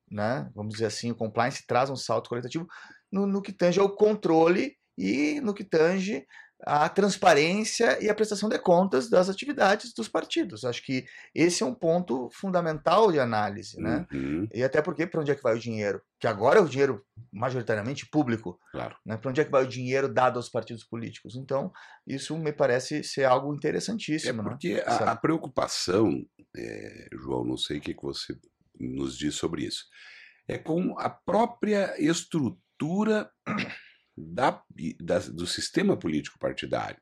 né? 0.10 0.50
vamos 0.56 0.74
dizer 0.74 0.86
assim, 0.86 1.12
o 1.12 1.16
compliance 1.16 1.66
traz 1.66 1.90
um 1.90 1.96
salto 1.96 2.30
qualitativo 2.30 2.68
no, 3.12 3.26
no 3.26 3.42
que 3.42 3.52
tange 3.52 3.80
ao 3.80 3.90
controle 3.96 4.78
e 4.98 5.40
no 5.42 5.54
que 5.54 5.64
tange 5.64 6.26
à 6.66 6.90
transparência 6.90 7.98
e 8.04 8.10
à 8.10 8.14
prestação 8.14 8.50
de 8.50 8.60
contas 8.60 9.10
das 9.10 9.30
atividades 9.30 9.94
dos 9.94 10.10
partidos. 10.10 10.66
Acho 10.66 10.84
que 10.84 11.06
esse 11.34 11.64
é 11.64 11.66
um 11.66 11.74
ponto 11.74 12.30
fundamental 12.34 13.12
de 13.12 13.20
análise, 13.20 13.80
né? 13.80 14.06
Uhum. 14.12 14.48
E 14.54 14.62
até 14.64 14.82
porque 14.82 15.08
para 15.08 15.22
onde 15.22 15.32
é 15.32 15.36
que 15.36 15.42
vai 15.44 15.56
o 15.56 15.60
dinheiro? 15.60 16.02
Que 16.20 16.28
agora 16.28 16.60
é 16.60 16.62
o 16.62 16.68
dinheiro 16.68 17.04
majoritariamente 17.32 18.06
público, 18.08 18.60
Claro. 18.72 18.96
né? 19.06 19.16
Para 19.16 19.30
onde 19.30 19.40
é 19.40 19.46
que 19.46 19.52
vai 19.52 19.64
o 19.64 19.68
dinheiro 19.70 20.12
dado 20.14 20.38
aos 20.38 20.50
partidos 20.50 20.84
políticos? 20.84 21.36
Então, 21.36 21.72
isso 22.06 22.38
me 22.38 22.52
parece 22.52 23.04
ser 23.04 23.24
algo 23.24 23.54
É 23.54 23.56
interessantíssimo, 23.56 24.44
né? 24.44 24.50
porque 24.50 24.84
a, 24.86 24.92
Sabe? 24.92 25.10
a 25.12 25.16
preocupação, 25.16 26.26
é, 26.58 27.08
João, 27.14 27.46
não 27.46 27.58
sei 27.58 27.78
o 27.78 27.82
que, 27.82 27.94
que 27.94 28.04
você 28.04 28.38
nos 28.78 29.18
diz 29.18 29.36
sobre 29.36 29.64
isso, 29.66 29.86
é 30.48 30.58
com 30.58 30.98
a 31.00 31.10
própria 31.10 31.94
estrutura 32.02 33.30
da, 34.20 34.62
da- 35.02 35.20
do 35.20 35.48
sistema 35.48 35.98
político 35.98 36.38
partidário. 36.40 37.00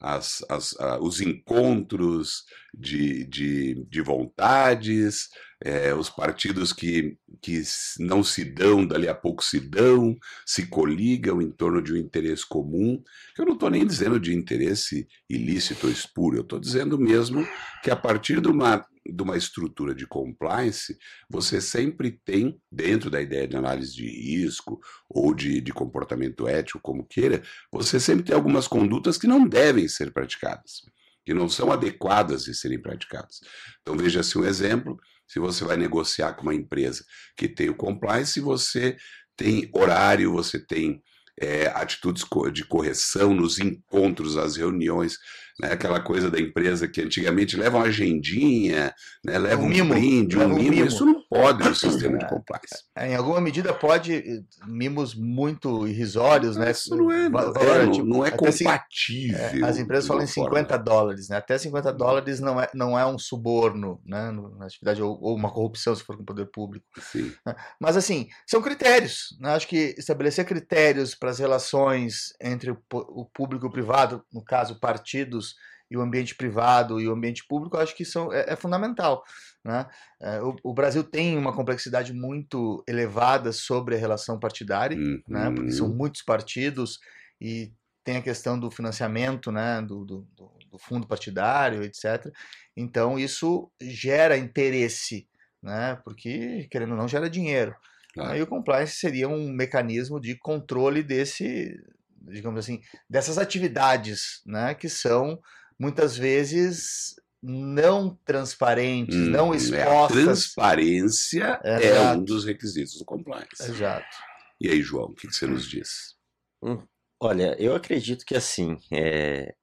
As, 0.00 0.44
as- 0.48 0.78
a- 0.78 0.98
os 1.00 1.20
encontros 1.20 2.44
de, 2.78 3.24
de, 3.26 3.84
de 3.88 4.00
vontades, 4.02 5.28
é, 5.64 5.94
os 5.94 6.10
partidos 6.10 6.72
que, 6.72 7.16
que 7.40 7.62
não 7.98 8.22
se 8.22 8.44
dão, 8.44 8.86
dali 8.86 9.08
a 9.08 9.14
pouco 9.14 9.42
se 9.42 9.58
dão, 9.58 10.16
se 10.44 10.66
coligam 10.66 11.40
em 11.40 11.50
torno 11.50 11.80
de 11.80 11.94
um 11.94 11.96
interesse 11.96 12.46
comum. 12.46 13.02
Eu 13.38 13.46
não 13.46 13.54
estou 13.54 13.70
nem 13.70 13.86
dizendo 13.86 14.20
de 14.20 14.34
interesse 14.34 15.08
ilícito 15.28 15.86
ou 15.86 15.92
espúrio, 15.92 16.38
eu 16.38 16.42
estou 16.42 16.60
dizendo 16.60 16.98
mesmo 16.98 17.46
que 17.82 17.90
a 17.90 17.96
partir 17.96 18.40
de 18.40 18.48
uma, 18.48 18.84
de 19.04 19.22
uma 19.22 19.36
estrutura 19.36 19.94
de 19.94 20.06
compliance, 20.06 20.96
você 21.28 21.60
sempre 21.60 22.10
tem, 22.10 22.60
dentro 22.70 23.08
da 23.10 23.20
ideia 23.22 23.48
de 23.48 23.56
análise 23.56 23.94
de 23.94 24.06
risco 24.06 24.78
ou 25.08 25.34
de, 25.34 25.60
de 25.60 25.72
comportamento 25.72 26.46
ético, 26.46 26.80
como 26.82 27.06
queira, 27.06 27.42
você 27.72 27.98
sempre 27.98 28.24
tem 28.24 28.34
algumas 28.34 28.68
condutas 28.68 29.16
que 29.16 29.26
não 29.26 29.48
devem 29.48 29.88
ser 29.88 30.12
praticadas, 30.12 30.82
que 31.24 31.32
não 31.32 31.48
são 31.48 31.72
adequadas 31.72 32.44
de 32.44 32.54
serem 32.54 32.80
praticadas. 32.80 33.40
Então, 33.80 33.96
veja-se 33.96 34.38
um 34.38 34.44
exemplo: 34.44 34.98
Se 35.26 35.38
você 35.38 35.64
vai 35.64 35.76
negociar 35.76 36.34
com 36.34 36.42
uma 36.42 36.54
empresa 36.54 37.04
que 37.36 37.48
tem 37.48 37.68
o 37.68 37.76
compliance, 37.76 38.40
você 38.40 38.96
tem 39.36 39.68
horário, 39.72 40.32
você 40.32 40.58
tem 40.58 41.02
é, 41.40 41.66
atitudes 41.68 42.24
de 42.52 42.64
correção 42.64 43.34
nos 43.34 43.58
encontros, 43.58 44.36
as 44.36 44.56
reuniões, 44.56 45.18
né? 45.60 45.72
aquela 45.72 46.00
coisa 46.00 46.30
da 46.30 46.40
empresa 46.40 46.86
que 46.86 47.00
antigamente 47.00 47.56
leva 47.56 47.78
uma 47.78 47.86
agendinha, 47.86 48.94
né? 49.24 49.38
leva 49.38 49.62
um, 49.62 49.66
um 49.66 49.68
mimo, 49.68 49.94
brinde, 49.94 50.38
um, 50.38 50.48
mimo. 50.48 50.70
mimo. 50.70 50.86
Isso 50.86 51.04
não 51.04 51.22
pode 51.28 51.64
no 51.64 51.74
sistema 51.74 52.18
de 52.18 52.24
é. 52.24 52.28
compliance. 52.28 52.84
É, 52.96 53.12
em 53.12 53.14
alguma 53.14 53.40
medida 53.40 53.72
pode, 53.72 54.44
mimos 54.66 55.14
muito 55.14 55.86
irrisórios, 55.86 56.56
né? 56.56 56.70
Isso 56.70 56.94
não 56.94 57.10
é, 57.10 57.28
valor, 57.28 57.80
é, 57.80 57.90
tipo, 57.90 58.06
não 58.06 58.24
é 58.24 58.30
compatível. 58.30 59.38
É, 59.38 59.64
as 59.64 59.78
empresas 59.78 60.06
falam 60.06 60.22
em 60.22 60.26
50 60.26 60.68
forma. 60.68 60.84
dólares, 60.84 61.28
né? 61.28 61.36
Até 61.36 61.56
50 61.58 61.92
dólares 61.92 62.40
não 62.40 62.60
é, 62.60 62.68
não 62.74 62.98
é 62.98 63.06
um 63.06 63.18
suborno, 63.18 64.00
né? 64.04 64.30
Na 64.58 64.66
atividade, 64.66 65.02
ou, 65.02 65.18
ou 65.20 65.34
uma 65.34 65.50
corrupção, 65.50 65.94
se 65.94 66.02
for 66.02 66.16
com 66.16 66.22
o 66.22 66.26
poder 66.26 66.46
público. 66.46 66.86
Sim. 67.00 67.32
Né? 67.44 67.54
Mas, 67.80 67.96
assim, 67.96 68.28
são 68.46 68.62
critérios. 68.62 69.36
Né? 69.40 69.50
Acho 69.54 69.68
que 69.68 69.94
estabelecer 69.98 70.44
critérios 70.44 71.14
para 71.14 71.30
as 71.30 71.38
relações 71.38 72.34
entre 72.40 72.70
o, 72.70 72.78
o 72.92 73.24
público 73.24 73.66
e 73.66 73.68
o 73.68 73.72
privado, 73.72 74.22
no 74.32 74.44
caso, 74.44 74.78
partidos, 74.80 75.45
e 75.90 75.96
o 75.96 76.00
ambiente 76.00 76.34
privado 76.34 77.00
e 77.00 77.08
o 77.08 77.12
ambiente 77.12 77.46
público, 77.46 77.76
acho 77.76 77.94
que 77.94 78.04
são, 78.04 78.32
é, 78.32 78.52
é 78.52 78.56
fundamental. 78.56 79.22
Né? 79.64 79.86
É, 80.20 80.40
o, 80.40 80.56
o, 80.62 80.74
Brasil 80.74 81.02
tem 81.04 81.36
uma 81.36 81.54
complexidade 81.54 82.12
muito 82.12 82.82
elevada 82.88 83.52
sobre 83.52 83.94
a 83.94 83.98
relação 83.98 84.38
partidária, 84.38 84.96
uhum. 84.96 85.22
né? 85.28 85.50
porque 85.54 85.72
são 85.72 85.88
muitos 85.88 86.22
partidos 86.22 86.98
e 87.40 87.72
tem 88.04 88.16
a 88.16 88.22
questão 88.22 88.58
do 88.58 88.70
financiamento 88.70 89.50
né? 89.50 89.80
do, 89.82 90.04
do, 90.04 90.28
do 90.70 90.78
fundo 90.78 91.06
partidário, 91.06 91.82
etc. 91.82 92.32
Então, 92.76 93.18
isso 93.18 93.70
gera 93.80 94.36
interesse, 94.36 95.28
né? 95.62 96.00
porque, 96.04 96.68
querendo 96.70 96.92
ou 96.92 96.96
não, 96.96 97.08
gera 97.08 97.30
dinheiro. 97.30 97.74
Aí 98.18 98.40
o 98.40 98.46
compliance 98.46 98.96
seria 98.96 99.28
um 99.28 99.52
mecanismo 99.52 100.18
de 100.18 100.34
controle 100.36 101.02
desse, 101.02 101.78
digamos 102.22 102.60
assim, 102.60 102.80
dessas 103.08 103.38
atividades, 103.38 104.40
né, 104.44 104.74
que 104.74 104.88
são 104.88 105.40
muitas 105.78 106.16
vezes 106.16 107.14
não 107.42 108.18
transparentes, 108.24 109.14
hum, 109.14 109.30
não 109.30 109.54
expostas. 109.54 110.16
É, 110.16 110.20
a 110.22 110.24
transparência 110.24 111.60
é, 111.62 111.86
é 111.86 112.12
um 112.12 112.24
dos 112.24 112.44
requisitos 112.44 112.98
do 112.98 113.04
compliance. 113.04 113.62
Exato. 113.62 114.16
E 114.60 114.68
aí, 114.68 114.82
João, 114.82 115.10
o 115.10 115.14
que, 115.14 115.26
você 115.26 115.46
nos 115.46 115.68
diz? 115.68 116.16
Hum, 116.62 116.82
olha, 117.20 117.54
eu 117.60 117.74
acredito 117.74 118.24
que 118.24 118.34
assim, 118.34 118.78
é... 118.92 119.54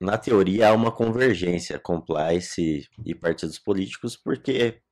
na 0.00 0.18
teoria 0.18 0.68
há 0.68 0.72
uma 0.72 0.92
convergência 0.92 1.78
compliance 1.78 2.86
e 3.04 3.14
partidos 3.14 3.58
políticos, 3.58 4.16
porque 4.16 4.82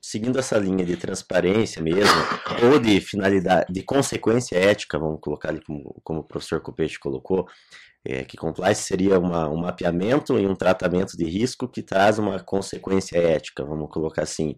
seguindo 0.00 0.38
essa 0.38 0.58
linha 0.58 0.84
de 0.84 0.96
transparência 0.96 1.82
mesmo, 1.82 2.20
ou 2.64 2.78
de 2.78 3.00
finalidade, 3.00 3.72
de 3.72 3.82
consequência 3.82 4.56
ética, 4.56 4.98
vamos 4.98 5.20
colocar 5.20 5.50
ali 5.50 5.60
como, 5.60 6.00
como 6.02 6.20
o 6.20 6.24
professor 6.24 6.60
Copete 6.60 6.98
colocou, 6.98 7.46
é, 8.04 8.24
que 8.24 8.36
compliance 8.36 8.82
seria 8.82 9.18
uma, 9.18 9.48
um 9.48 9.56
mapeamento 9.56 10.38
e 10.38 10.46
um 10.46 10.54
tratamento 10.54 11.16
de 11.16 11.24
risco 11.24 11.68
que 11.68 11.82
traz 11.82 12.18
uma 12.18 12.40
consequência 12.40 13.18
ética, 13.18 13.64
vamos 13.64 13.90
colocar 13.90 14.22
assim. 14.22 14.56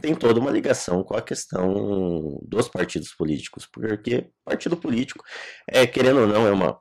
Tem 0.00 0.14
toda 0.14 0.38
uma 0.38 0.50
ligação 0.50 1.02
com 1.02 1.16
a 1.16 1.22
questão 1.22 2.38
dos 2.42 2.68
partidos 2.68 3.12
políticos, 3.14 3.66
porque 3.66 4.30
partido 4.44 4.76
político, 4.76 5.24
é, 5.68 5.86
querendo 5.86 6.20
ou 6.20 6.26
não, 6.26 6.46
é 6.46 6.52
uma. 6.52 6.78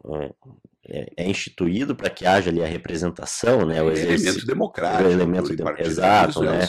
É, 0.87 1.05
é 1.15 1.29
instituído 1.29 1.95
para 1.95 2.09
que 2.09 2.25
haja 2.25 2.49
ali 2.49 2.61
a 2.61 2.67
representação, 2.67 3.65
né, 3.67 3.81
o 3.83 3.91
é 3.91 3.99
elemento 3.99 4.45
democrático, 4.45 5.09
o 5.09 5.11
elemento 5.11 5.55
de, 5.55 5.63
exato, 5.83 6.41
né, 6.41 6.67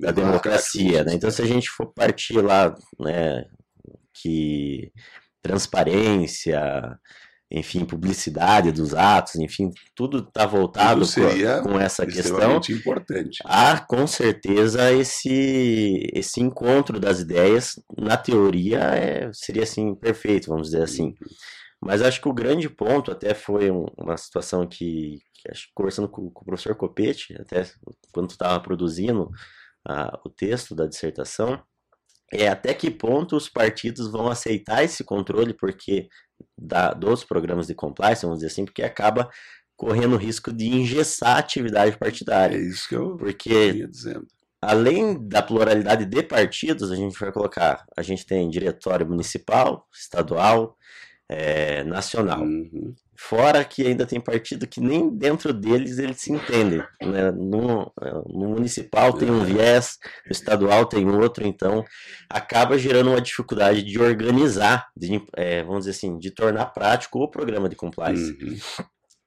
da 0.00 0.12
democracia, 0.12 1.02
né? 1.02 1.14
Então 1.14 1.30
se 1.30 1.40
a 1.40 1.46
gente 1.46 1.70
for 1.70 1.86
partir 1.86 2.42
lá, 2.42 2.74
né, 3.00 3.46
que 4.12 4.92
transparência, 5.42 6.98
enfim, 7.56 7.84
publicidade 7.84 8.72
dos 8.72 8.94
atos, 8.94 9.36
enfim, 9.36 9.70
tudo 9.94 10.18
está 10.18 10.44
voltado 10.44 11.04
com, 11.06 11.70
com, 11.70 11.80
essa 11.80 12.04
questão. 12.04 12.60
importante. 12.72 13.38
Há, 13.44 13.78
com 13.78 14.08
certeza, 14.08 14.92
esse, 14.92 16.10
esse 16.12 16.40
encontro 16.40 16.98
das 16.98 17.20
ideias, 17.20 17.80
na 17.96 18.16
teoria, 18.16 18.80
é, 18.80 19.30
seria 19.32 19.62
assim, 19.62 19.94
perfeito, 19.94 20.48
vamos 20.48 20.70
dizer 20.70 20.82
assim. 20.82 21.04
Uhum. 21.04 21.14
Mas 21.80 22.02
acho 22.02 22.20
que 22.20 22.28
o 22.28 22.34
grande 22.34 22.68
ponto 22.68 23.12
até 23.12 23.34
foi 23.34 23.70
uma 23.70 24.16
situação 24.16 24.66
que, 24.66 25.20
que 25.34 25.48
acho, 25.48 25.68
conversando 25.74 26.08
com, 26.08 26.28
com, 26.30 26.42
o 26.42 26.44
professor 26.44 26.74
Copete, 26.74 27.36
até 27.40 27.70
quando 28.12 28.30
estava 28.30 28.58
produzindo 28.58 29.30
a, 29.86 30.18
o 30.24 30.28
texto 30.28 30.74
da 30.74 30.86
dissertação, 30.86 31.62
é 32.32 32.48
até 32.48 32.74
que 32.74 32.90
ponto 32.90 33.36
os 33.36 33.48
partidos 33.48 34.10
vão 34.10 34.28
aceitar 34.28 34.82
esse 34.82 35.04
controle, 35.04 35.54
porque 35.54 36.08
da, 36.56 36.92
dos 36.92 37.24
programas 37.24 37.66
de 37.66 37.74
compliance, 37.74 38.22
vamos 38.22 38.38
dizer 38.38 38.48
assim, 38.48 38.64
porque 38.64 38.82
acaba 38.82 39.28
correndo 39.76 40.14
o 40.14 40.18
risco 40.18 40.52
de 40.52 40.68
engessar 40.68 41.36
a 41.36 41.38
atividade 41.40 41.96
partidária. 41.98 42.56
É 42.56 42.60
isso 42.60 42.88
que 42.88 42.96
eu 42.96 43.16
porque, 43.16 43.72
ia 43.72 43.88
dizendo. 43.88 44.26
Além 44.62 45.28
da 45.28 45.42
pluralidade 45.42 46.06
de 46.06 46.22
partidos, 46.22 46.90
a 46.90 46.96
gente 46.96 47.18
vai 47.18 47.30
colocar, 47.30 47.84
a 47.96 48.02
gente 48.02 48.24
tem 48.24 48.48
diretório 48.48 49.06
municipal, 49.06 49.86
estadual, 49.92 50.76
é, 51.28 51.82
nacional. 51.84 52.42
Uhum. 52.42 52.94
Fora 53.16 53.64
que 53.64 53.86
ainda 53.86 54.04
tem 54.04 54.20
partido 54.20 54.66
que 54.66 54.80
nem 54.80 55.08
dentro 55.08 55.52
deles 55.52 55.98
eles 55.98 56.20
se 56.20 56.32
entendem. 56.32 56.82
Né? 57.00 57.30
No, 57.30 57.92
no, 58.26 58.48
municipal 58.48 59.12
tem 59.12 59.30
um 59.30 59.44
viés, 59.44 59.98
no 60.26 60.32
estadual 60.32 60.84
tem 60.86 61.08
outro, 61.08 61.46
então 61.46 61.84
acaba 62.28 62.76
gerando 62.76 63.10
uma 63.10 63.20
dificuldade 63.20 63.82
de 63.82 64.00
organizar, 64.00 64.88
de, 64.96 65.24
é, 65.36 65.62
vamos 65.62 65.84
dizer 65.84 65.92
assim, 65.92 66.18
de 66.18 66.30
tornar 66.30 66.66
prático 66.66 67.20
o 67.20 67.30
programa 67.30 67.68
de 67.68 67.76
compliance. 67.76 68.36
Uhum. 68.42 68.84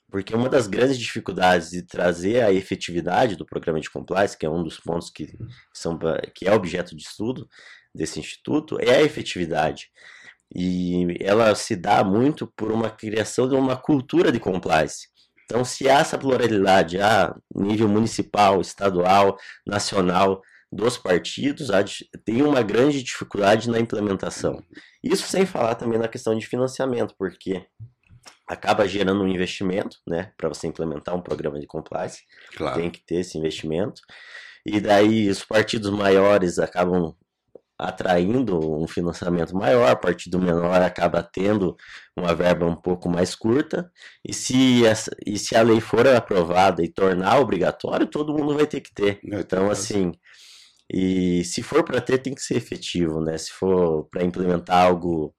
Porque 0.10 0.36
uma 0.36 0.50
das 0.50 0.68
grandes 0.68 0.98
dificuldades 0.98 1.70
de 1.70 1.82
trazer 1.82 2.42
a 2.42 2.52
efetividade 2.52 3.36
do 3.36 3.46
programa 3.46 3.80
de 3.80 3.90
compliance, 3.90 4.38
que 4.38 4.46
é 4.46 4.50
um 4.50 4.64
dos 4.64 4.80
pontos 4.80 5.10
que, 5.10 5.28
são, 5.74 5.98
que 6.34 6.48
é 6.48 6.54
objeto 6.54 6.96
de 6.96 7.04
estudo 7.04 7.48
desse 7.94 8.20
instituto, 8.20 8.78
é 8.80 8.98
a 8.98 9.04
efetividade. 9.04 9.90
E 10.56 11.18
ela 11.20 11.54
se 11.56 11.76
dá 11.76 12.04
muito 12.04 12.48
por 12.56 12.72
uma 12.72 12.90
criação 12.90 13.48
de 13.48 13.56
uma 13.56 13.76
cultura 13.76 14.32
de 14.32 14.40
compliance. 14.40 15.08
Então, 15.46 15.64
se 15.64 15.90
há 15.90 16.00
essa 16.00 16.18
pluralidade 16.18 17.00
a 17.00 17.34
nível 17.56 17.88
municipal, 17.88 18.60
estadual, 18.60 19.38
nacional 19.66 20.42
dos 20.72 20.98
partidos, 20.98 21.70
tem 22.26 22.42
uma 22.42 22.62
grande 22.62 23.02
dificuldade 23.02 23.70
na 23.70 23.80
implementação. 23.80 24.62
Isso 25.02 25.28
sem 25.28 25.46
falar 25.46 25.76
também 25.76 25.98
na 25.98 26.10
questão 26.10 26.38
de 26.38 26.46
financiamento, 26.46 27.16
porque 27.18 27.66
acaba 28.46 28.88
gerando 28.88 29.24
um 29.24 29.28
investimento, 29.28 29.98
né, 30.06 30.34
para 30.38 30.50
você 30.50 30.68
implementar 30.68 31.16
um 31.16 31.22
programa 31.22 31.60
de 31.60 31.68
compliance. 31.68 32.24
Claro. 32.56 32.80
Tem 32.80 32.90
que 32.90 33.06
ter 33.06 33.16
esse 33.16 33.38
investimento. 33.38 34.02
E 34.66 34.82
daí 34.82 35.30
os 35.30 35.46
partidos 35.46 35.90
maiores 35.90 36.60
acabam 36.60 37.16
atraindo 37.78 38.60
um 38.82 38.88
financiamento 38.88 39.56
maior, 39.56 39.96
partido 39.98 40.40
menor 40.40 40.82
acaba 40.82 41.22
tendo 41.22 41.76
uma 42.16 42.34
verba 42.34 42.66
um 42.66 42.76
pouco 42.76 43.08
mais 43.08 43.36
curta, 43.36 43.92
e 44.28 44.34
se, 44.34 44.86
essa, 44.86 45.12
e 45.26 45.38
se 45.38 45.56
a 45.56 45.62
lei 45.62 45.80
for 45.80 46.08
aprovada 46.08 46.84
e 46.84 46.92
tornar 46.92 47.40
obrigatório, 47.40 48.08
todo 48.08 48.34
mundo 48.34 48.56
vai 48.56 48.66
ter 48.66 48.82
que 48.82 48.94
ter. 48.94 49.20
Então, 49.24 49.70
assim, 49.70 50.12
e 50.92 51.44
se 51.44 51.62
for 51.62 51.84
para 51.84 52.02
ter, 52.02 52.18
tem 52.18 52.34
que 52.34 52.42
ser 52.42 52.56
efetivo, 52.56 53.22
né? 53.22 53.38
Se 53.38 53.52
for 53.52 54.06
para 54.06 54.24
implementar 54.24 54.86
algo 54.86 55.36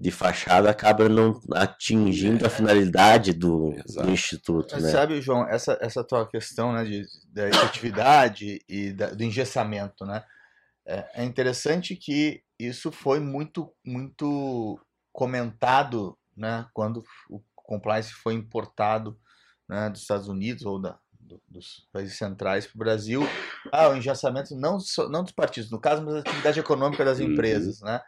de 0.00 0.10
fachada, 0.10 0.70
acaba 0.70 1.08
não 1.08 1.40
atingindo 1.54 2.44
a 2.44 2.48
é. 2.48 2.50
finalidade 2.50 3.32
do, 3.32 3.74
do 3.86 4.10
instituto, 4.10 4.78
né? 4.78 4.90
Sabe, 4.90 5.20
João, 5.20 5.48
essa, 5.48 5.76
essa 5.80 6.04
tua 6.04 6.28
questão 6.28 6.72
né, 6.72 6.84
de, 6.84 7.04
da 7.32 7.48
efetividade 7.48 8.60
e 8.68 8.92
da, 8.92 9.10
do 9.10 9.22
engessamento, 9.24 10.04
né? 10.04 10.22
É, 10.88 11.06
é 11.16 11.24
interessante 11.24 11.94
que 11.94 12.42
isso 12.58 12.90
foi 12.90 13.20
muito, 13.20 13.70
muito 13.84 14.80
comentado 15.12 16.16
né, 16.34 16.66
quando 16.72 17.04
o 17.28 17.42
compliance 17.54 18.10
foi 18.12 18.32
importado 18.32 19.18
né, 19.68 19.90
dos 19.90 20.00
Estados 20.00 20.28
Unidos 20.28 20.64
ou 20.64 20.80
da, 20.80 20.98
do, 21.12 21.42
dos 21.46 21.86
países 21.92 22.16
centrais 22.16 22.66
para 22.66 22.74
o 22.74 22.78
Brasil. 22.78 23.22
Ah, 23.70 23.90
o 23.90 23.96
engessamento 23.96 24.56
não, 24.56 24.78
não 25.10 25.22
dos 25.22 25.32
partidos, 25.32 25.70
no 25.70 25.78
caso, 25.78 26.02
mas 26.02 26.14
da 26.14 26.20
atividade 26.20 26.58
econômica 26.58 27.04
das 27.04 27.18
uhum. 27.18 27.32
empresas. 27.32 27.82
Né? 27.82 28.00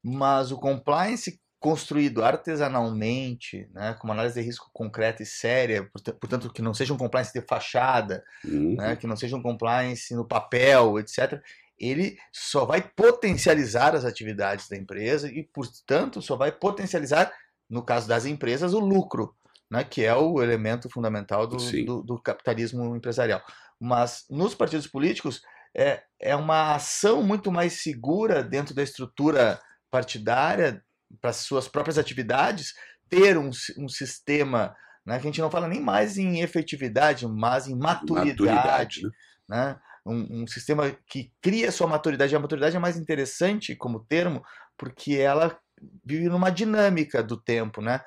Mas 0.00 0.52
o 0.52 0.58
compliance 0.58 1.40
construído 1.58 2.24
artesanalmente, 2.24 3.68
né, 3.72 3.94
com 3.94 4.08
uma 4.08 4.14
análise 4.14 4.34
de 4.34 4.44
risco 4.44 4.68
concreta 4.72 5.22
e 5.22 5.26
séria, 5.26 5.88
portanto, 6.20 6.52
que 6.52 6.60
não 6.60 6.74
seja 6.74 6.92
um 6.92 6.96
compliance 6.96 7.32
de 7.32 7.40
fachada, 7.46 8.24
uhum. 8.44 8.74
né, 8.74 8.96
que 8.96 9.06
não 9.06 9.14
seja 9.14 9.36
um 9.36 9.42
compliance 9.42 10.12
no 10.12 10.26
papel, 10.26 10.98
etc 10.98 11.40
ele 11.82 12.16
só 12.32 12.64
vai 12.64 12.80
potencializar 12.80 13.96
as 13.96 14.04
atividades 14.04 14.68
da 14.68 14.76
empresa 14.76 15.28
e, 15.28 15.42
portanto, 15.42 16.22
só 16.22 16.36
vai 16.36 16.52
potencializar, 16.52 17.32
no 17.68 17.84
caso 17.84 18.06
das 18.06 18.24
empresas, 18.24 18.72
o 18.72 18.78
lucro, 18.78 19.34
né, 19.68 19.82
que 19.82 20.04
é 20.04 20.14
o 20.14 20.40
elemento 20.40 20.88
fundamental 20.88 21.44
do, 21.46 21.56
do, 21.84 22.02
do 22.02 22.22
capitalismo 22.22 22.94
empresarial. 22.94 23.42
Mas 23.80 24.24
nos 24.30 24.54
partidos 24.54 24.86
políticos 24.86 25.42
é, 25.76 26.02
é 26.20 26.36
uma 26.36 26.76
ação 26.76 27.20
muito 27.20 27.50
mais 27.50 27.82
segura 27.82 28.44
dentro 28.44 28.74
da 28.74 28.82
estrutura 28.82 29.60
partidária 29.90 30.84
para 31.20 31.32
suas 31.32 31.66
próprias 31.66 31.98
atividades, 31.98 32.74
ter 33.08 33.36
um, 33.36 33.50
um 33.76 33.88
sistema 33.88 34.74
né, 35.04 35.18
que 35.18 35.26
a 35.26 35.30
gente 35.30 35.40
não 35.40 35.50
fala 35.50 35.66
nem 35.66 35.80
mais 35.80 36.16
em 36.16 36.40
efetividade, 36.40 37.26
mas 37.26 37.66
em 37.66 37.76
maturidade, 37.76 38.30
maturidade 38.30 39.02
né? 39.02 39.10
né? 39.48 39.80
Um, 40.04 40.42
um, 40.42 40.46
sistema 40.46 40.90
que 41.06 41.32
cria 41.40 41.70
sua 41.70 41.86
maturidade. 41.86 42.34
A 42.34 42.40
maturidade 42.40 42.76
é 42.76 42.78
mais 42.78 42.96
interessante 42.96 43.76
como 43.76 44.04
termo, 44.04 44.42
porque 44.76 45.14
ela 45.14 45.56
vive 46.04 46.28
numa 46.28 46.50
dinâmica 46.50 47.22
do 47.22 47.36
tempo, 47.36 47.80
né? 47.80 48.00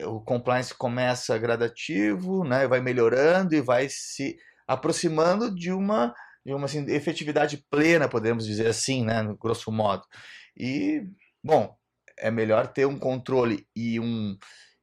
O 0.00 0.20
compliance 0.20 0.74
começa 0.74 1.38
gradativo, 1.38 2.44
né? 2.44 2.66
Vai 2.66 2.80
melhorando 2.80 3.54
e 3.54 3.60
vai 3.60 3.88
se 3.88 4.36
aproximando 4.66 5.54
de 5.54 5.70
uma 5.70 6.14
de 6.44 6.52
uma 6.52 6.64
assim, 6.64 6.84
efetividade 6.90 7.64
plena, 7.70 8.08
podemos 8.08 8.44
dizer 8.44 8.66
assim, 8.66 9.04
né? 9.04 9.22
No 9.22 9.36
grosso 9.36 9.70
modo. 9.70 10.02
E 10.56 11.02
bom, 11.42 11.76
é 12.18 12.30
melhor 12.30 12.66
ter 12.66 12.86
um 12.86 12.98
controle 12.98 13.66
e, 13.74 13.98
um, 14.00 14.36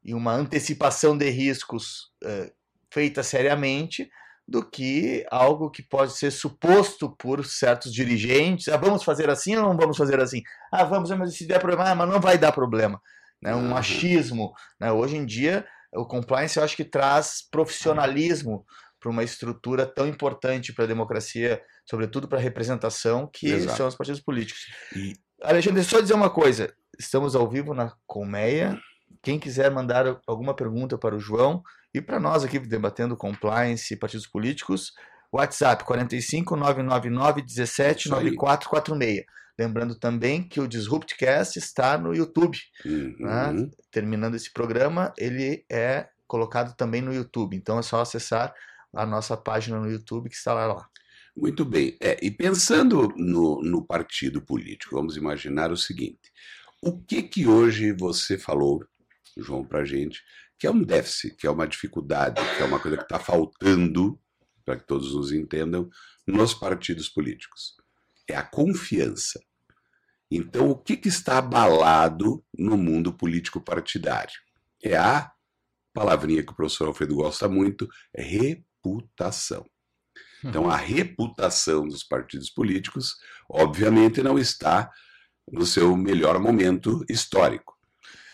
e 0.03 0.13
uma 0.13 0.34
antecipação 0.34 1.17
de 1.17 1.29
riscos 1.29 2.12
uh, 2.24 2.51
feita 2.91 3.24
seriamente 3.24 4.10
do 4.49 4.65
que 4.65 5.23
algo 5.29 5.69
que 5.69 5.83
pode 5.83 6.13
ser 6.13 6.31
suposto 6.31 7.15
por 7.17 7.45
certos 7.45 7.93
dirigentes. 7.93 8.67
Ah, 8.67 8.77
vamos 8.77 9.03
fazer 9.03 9.29
assim 9.29 9.55
ou 9.55 9.61
não 9.61 9.77
vamos 9.77 9.95
fazer 9.95 10.19
assim? 10.19 10.41
Ah, 10.71 10.83
vamos, 10.83 11.11
mas 11.11 11.35
se 11.35 11.45
der 11.45 11.59
problema, 11.59 11.91
ah, 11.91 11.95
mas 11.95 12.09
não 12.09 12.19
vai 12.19 12.35
dar 12.35 12.51
problema. 12.51 12.99
Né? 13.39 13.53
Um 13.53 13.69
uhum. 13.69 13.77
achismo. 13.77 14.51
Né? 14.79 14.91
Hoje 14.91 15.17
em 15.17 15.25
dia, 15.25 15.67
o 15.93 16.03
compliance 16.03 16.57
eu 16.57 16.63
acho 16.63 16.75
que 16.75 16.83
traz 16.83 17.43
profissionalismo 17.51 18.65
para 18.99 19.11
uma 19.11 19.23
estrutura 19.23 19.85
tão 19.85 20.07
importante 20.07 20.73
para 20.73 20.85
a 20.85 20.87
democracia, 20.87 21.61
sobretudo 21.85 22.27
para 22.27 22.39
a 22.39 22.41
representação, 22.41 23.29
que 23.31 23.51
Exato. 23.51 23.77
são 23.77 23.87
os 23.87 23.95
partidos 23.95 24.19
políticos. 24.19 24.63
E... 24.95 25.13
Alexandre, 25.43 25.83
só 25.83 26.01
dizer 26.01 26.15
uma 26.15 26.29
coisa. 26.29 26.73
Estamos 26.97 27.35
ao 27.35 27.47
vivo 27.47 27.75
na 27.75 27.93
Colmeia. 28.07 28.77
Quem 29.21 29.39
quiser 29.39 29.69
mandar 29.69 30.19
alguma 30.25 30.55
pergunta 30.55 30.97
para 30.97 31.15
o 31.15 31.19
João 31.19 31.61
e 31.93 32.01
para 32.01 32.19
nós 32.19 32.43
aqui 32.43 32.60
debatendo 32.60 33.17
compliance 33.17 33.93
e 33.93 33.98
partidos 33.98 34.27
políticos, 34.27 34.93
WhatsApp 35.31 35.84
45 35.84 36.55
999 36.55 37.41
17 37.41 38.10
9446. 38.10 39.25
Lembrando 39.58 39.96
também 39.96 40.41
que 40.41 40.62
o 40.62 40.67
Disruptcast 40.67 41.60
está 41.60 41.98
no 41.98 42.15
YouTube. 42.15 42.58
Uhum. 42.86 43.15
Né? 43.19 43.69
Terminando 43.91 44.36
esse 44.36 44.51
programa, 44.51 45.13
ele 45.17 45.65
é 45.69 46.08
colocado 46.25 46.75
também 46.77 47.01
no 47.01 47.13
YouTube. 47.13 47.58
Então 47.58 47.77
é 47.77 47.81
só 47.81 48.01
acessar 48.01 48.53
a 48.93 49.05
nossa 49.05 49.36
página 49.36 49.79
no 49.79 49.91
YouTube 49.91 50.29
que 50.29 50.36
está 50.36 50.53
lá. 50.53 50.88
Muito 51.36 51.65
bem. 51.65 51.98
É, 52.00 52.17
e 52.22 52.31
pensando 52.31 53.13
no, 53.17 53.62
no 53.62 53.86
partido 53.86 54.41
político, 54.41 54.96
vamos 54.96 55.17
imaginar 55.17 55.72
o 55.72 55.77
seguinte: 55.77 56.31
o 56.81 56.98
que 56.98 57.22
que 57.24 57.48
hoje 57.48 57.91
você 57.91 58.38
falou, 58.38 58.86
João, 59.38 59.63
para 59.65 59.84
gente, 59.84 60.24
que 60.59 60.67
é 60.67 60.71
um 60.71 60.83
déficit, 60.83 61.37
que 61.37 61.47
é 61.47 61.49
uma 61.49 61.67
dificuldade, 61.67 62.41
que 62.57 62.61
é 62.61 62.65
uma 62.65 62.79
coisa 62.79 62.97
que 62.97 63.03
está 63.03 63.17
faltando, 63.17 64.19
para 64.65 64.77
que 64.77 64.85
todos 64.85 65.15
nos 65.15 65.31
entendam, 65.31 65.89
nos 66.27 66.53
partidos 66.53 67.07
políticos? 67.07 67.75
É 68.29 68.35
a 68.35 68.43
confiança. 68.43 69.39
Então, 70.29 70.69
o 70.69 70.75
que, 70.75 70.97
que 70.97 71.07
está 71.07 71.37
abalado 71.39 72.43
no 72.55 72.77
mundo 72.77 73.13
político 73.13 73.61
partidário? 73.61 74.35
É 74.83 74.95
a 74.95 75.31
palavrinha 75.93 76.43
que 76.43 76.51
o 76.51 76.55
professor 76.55 76.87
Alfredo 76.87 77.15
gosta 77.15 77.47
muito, 77.47 77.87
é 78.13 78.21
reputação. 78.21 79.65
Então, 80.43 80.69
a 80.69 80.75
reputação 80.75 81.87
dos 81.87 82.03
partidos 82.03 82.49
políticos, 82.49 83.15
obviamente, 83.49 84.21
não 84.21 84.37
está 84.37 84.91
no 85.51 85.65
seu 85.65 85.95
melhor 85.97 86.39
momento 86.39 87.03
histórico. 87.09 87.78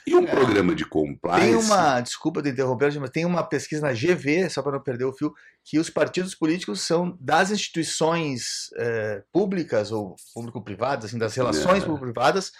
E 0.07 0.15
um 0.15 0.23
é. 0.23 0.27
programa 0.27 0.75
de 0.75 0.85
compliance. 0.85 1.45
Tem 1.45 1.55
uma, 1.55 1.99
desculpa 1.99 2.41
de 2.41 2.49
interromper, 2.49 2.99
mas 2.99 3.09
tem 3.09 3.25
uma 3.25 3.43
pesquisa 3.43 3.81
na 3.81 3.93
GV, 3.93 4.49
só 4.49 4.61
para 4.61 4.73
não 4.73 4.79
perder 4.79 5.05
o 5.05 5.13
fio, 5.13 5.33
que 5.63 5.79
os 5.79 5.89
partidos 5.89 6.35
políticos 6.35 6.81
são 6.81 7.17
das 7.19 7.49
instituições 7.49 8.69
é, 8.77 9.23
públicas 9.33 9.91
ou 9.91 10.15
público-privadas, 10.33 11.05
assim, 11.05 11.17
das 11.17 11.33
relações 11.35 11.81
é. 11.81 11.85
público-privadas, 11.85 12.51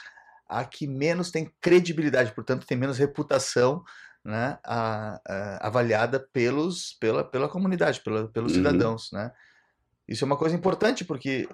a 0.50 0.66
que 0.66 0.88
menos 0.88 1.30
tem 1.30 1.52
credibilidade, 1.62 2.34
portanto, 2.34 2.66
tem 2.66 2.78
menos 2.78 2.98
reputação 2.98 3.84
né, 4.24 4.58
a, 4.64 5.22
a, 5.28 5.68
avaliada 5.68 6.20
pelos, 6.20 6.94
pela, 7.00 7.24
pela 7.24 7.48
comunidade, 7.48 8.02
pela, 8.02 8.28
pelos 8.28 8.54
uhum. 8.54 8.58
cidadãos. 8.58 9.12
Né? 9.12 9.32
Isso 10.08 10.24
é 10.24 10.28
uma 10.28 10.38
coisa 10.38 10.56
importante, 10.56 11.04
porque 11.04 11.50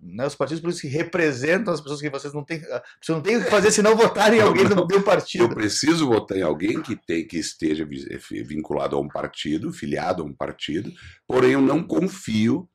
né, 0.00 0.24
os 0.24 0.36
partidos 0.36 0.60
políticos 0.60 0.88
que 0.88 0.96
representam 0.96 1.74
as 1.74 1.80
pessoas 1.80 2.00
que 2.00 2.08
vocês 2.08 2.32
não 2.32 2.44
têm. 2.44 2.60
Você 3.02 3.12
não 3.12 3.20
tem 3.20 3.36
o 3.36 3.44
que 3.44 3.50
fazer 3.50 3.72
se 3.72 3.82
não 3.82 3.96
votar 3.96 4.32
em 4.32 4.40
alguém 4.40 4.68
do 4.68 4.86
meu 4.86 5.02
partido. 5.02 5.44
Eu 5.44 5.48
preciso 5.48 6.06
votar 6.06 6.38
em 6.38 6.42
alguém 6.42 6.80
que, 6.80 6.94
tem, 6.94 7.26
que 7.26 7.36
esteja 7.36 7.82
eh, 7.82 8.42
vinculado 8.44 8.94
a 8.94 9.00
um 9.00 9.08
partido, 9.08 9.72
filiado 9.72 10.22
a 10.22 10.26
um 10.26 10.32
partido, 10.32 10.92
porém 11.26 11.52
eu 11.52 11.60
não 11.60 11.82
confio 11.82 12.68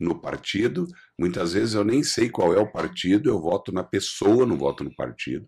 no 0.00 0.18
partido. 0.18 0.86
Muitas 1.18 1.52
vezes 1.52 1.74
eu 1.74 1.84
nem 1.84 2.02
sei 2.02 2.30
qual 2.30 2.54
é 2.54 2.58
o 2.58 2.72
partido, 2.72 3.28
eu 3.28 3.38
voto 3.38 3.70
na 3.70 3.84
pessoa, 3.84 4.46
não 4.46 4.56
voto 4.56 4.82
no 4.82 4.94
partido. 4.94 5.46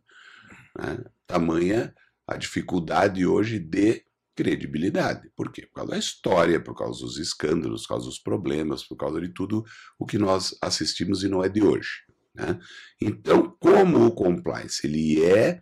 Né? 0.78 0.98
Tamanha 1.26 1.94
a 2.26 2.36
dificuldade 2.36 3.26
hoje 3.26 3.58
de 3.58 4.04
credibilidade. 4.40 5.31
Por 5.37 5.53
quê? 5.53 5.66
Por 5.66 5.74
causa 5.74 5.90
da 5.90 5.98
história, 5.98 6.59
por 6.59 6.74
causa 6.74 7.00
dos 7.00 7.18
escândalos, 7.18 7.83
por 7.83 7.88
causa 7.88 8.07
dos 8.07 8.18
problemas, 8.18 8.83
por 8.83 8.96
causa 8.96 9.20
de 9.20 9.29
tudo 9.29 9.62
o 9.98 10.07
que 10.07 10.16
nós 10.16 10.57
assistimos 10.62 11.22
e 11.22 11.29
não 11.29 11.44
é 11.44 11.48
de 11.50 11.62
hoje. 11.62 11.90
Né? 12.35 12.59
Então, 13.03 13.55
como 13.61 14.07
o 14.07 14.12
compliance 14.12 14.87
ele 14.87 15.22
é 15.22 15.61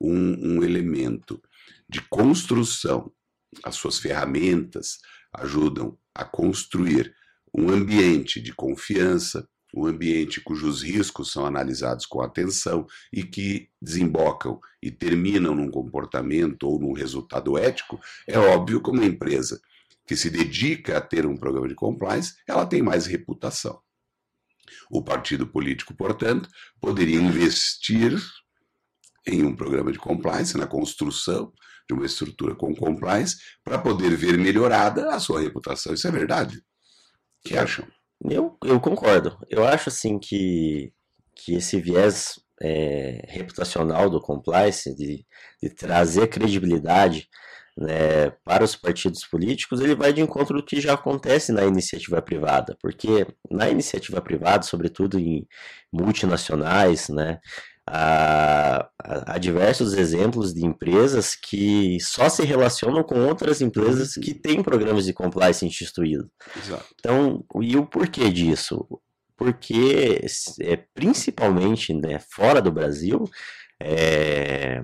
um, 0.00 0.56
um 0.56 0.62
elemento 0.64 1.38
de 1.86 2.00
construção, 2.00 3.12
as 3.62 3.74
suas 3.74 3.98
ferramentas 3.98 5.00
ajudam 5.34 5.98
a 6.14 6.24
construir 6.24 7.14
um 7.52 7.68
ambiente 7.68 8.40
de 8.40 8.54
confiança, 8.54 9.46
um 9.74 9.86
ambiente 9.86 10.40
cujos 10.40 10.82
riscos 10.82 11.32
são 11.32 11.44
analisados 11.44 12.06
com 12.06 12.22
atenção 12.22 12.86
e 13.12 13.24
que 13.24 13.68
desembocam 13.82 14.60
e 14.80 14.90
terminam 14.90 15.54
num 15.54 15.70
comportamento 15.70 16.68
ou 16.68 16.78
num 16.78 16.92
resultado 16.92 17.58
ético, 17.58 18.00
é 18.26 18.38
óbvio 18.38 18.80
que 18.80 18.90
uma 18.90 19.04
empresa 19.04 19.60
que 20.06 20.16
se 20.16 20.30
dedica 20.30 20.98
a 20.98 21.00
ter 21.00 21.26
um 21.26 21.36
programa 21.36 21.66
de 21.66 21.74
compliance, 21.74 22.34
ela 22.46 22.66
tem 22.66 22.82
mais 22.82 23.06
reputação. 23.06 23.80
O 24.90 25.02
partido 25.02 25.46
político, 25.46 25.94
portanto, 25.94 26.48
poderia 26.80 27.20
investir 27.20 28.16
em 29.26 29.42
um 29.42 29.56
programa 29.56 29.90
de 29.90 29.98
compliance, 29.98 30.56
na 30.56 30.66
construção 30.66 31.52
de 31.88 31.94
uma 31.94 32.06
estrutura 32.06 32.54
com 32.54 32.74
compliance, 32.74 33.36
para 33.62 33.78
poder 33.78 34.14
ver 34.16 34.38
melhorada 34.38 35.14
a 35.14 35.18
sua 35.18 35.40
reputação. 35.40 35.94
Isso 35.94 36.06
é 36.06 36.10
verdade? 36.10 36.58
O 36.58 37.48
que 37.48 37.56
acham? 37.56 37.86
Eu, 38.22 38.56
eu 38.64 38.80
concordo. 38.80 39.38
Eu 39.48 39.64
acho 39.66 39.88
assim 39.88 40.18
que, 40.18 40.92
que 41.34 41.54
esse 41.54 41.80
viés 41.80 42.40
é, 42.60 43.24
reputacional 43.28 44.08
do 44.08 44.20
compliance, 44.20 44.94
de, 44.94 45.26
de 45.62 45.70
trazer 45.70 46.28
credibilidade 46.28 47.28
né, 47.76 48.30
para 48.44 48.64
os 48.64 48.76
partidos 48.76 49.24
políticos, 49.24 49.80
ele 49.80 49.94
vai 49.94 50.12
de 50.12 50.20
encontro 50.20 50.56
do 50.56 50.64
que 50.64 50.80
já 50.80 50.94
acontece 50.94 51.52
na 51.52 51.64
iniciativa 51.64 52.22
privada, 52.22 52.76
porque 52.80 53.26
na 53.50 53.68
iniciativa 53.68 54.20
privada, 54.20 54.62
sobretudo 54.62 55.18
em 55.18 55.46
multinacionais, 55.92 57.08
né, 57.08 57.40
há, 57.88 58.88
há, 58.98 59.38
diversos 59.38 59.92
exemplos 59.92 60.54
de 60.54 60.64
empresas 60.64 61.34
que 61.34 61.98
só 62.00 62.28
se 62.28 62.44
relacionam 62.44 63.02
com 63.02 63.26
outras 63.26 63.60
empresas 63.60 64.14
que 64.14 64.34
têm 64.34 64.62
programas 64.62 65.04
de 65.04 65.12
compliance 65.12 65.64
instituídos. 65.66 66.26
Então, 66.98 67.44
e 67.60 67.76
o 67.76 67.86
porquê 67.86 68.30
disso? 68.30 68.86
Porque, 69.36 70.24
é, 70.60 70.76
principalmente 70.94 71.92
né, 71.92 72.18
fora 72.30 72.62
do 72.62 72.72
Brasil, 72.72 73.24
é, 73.82 74.80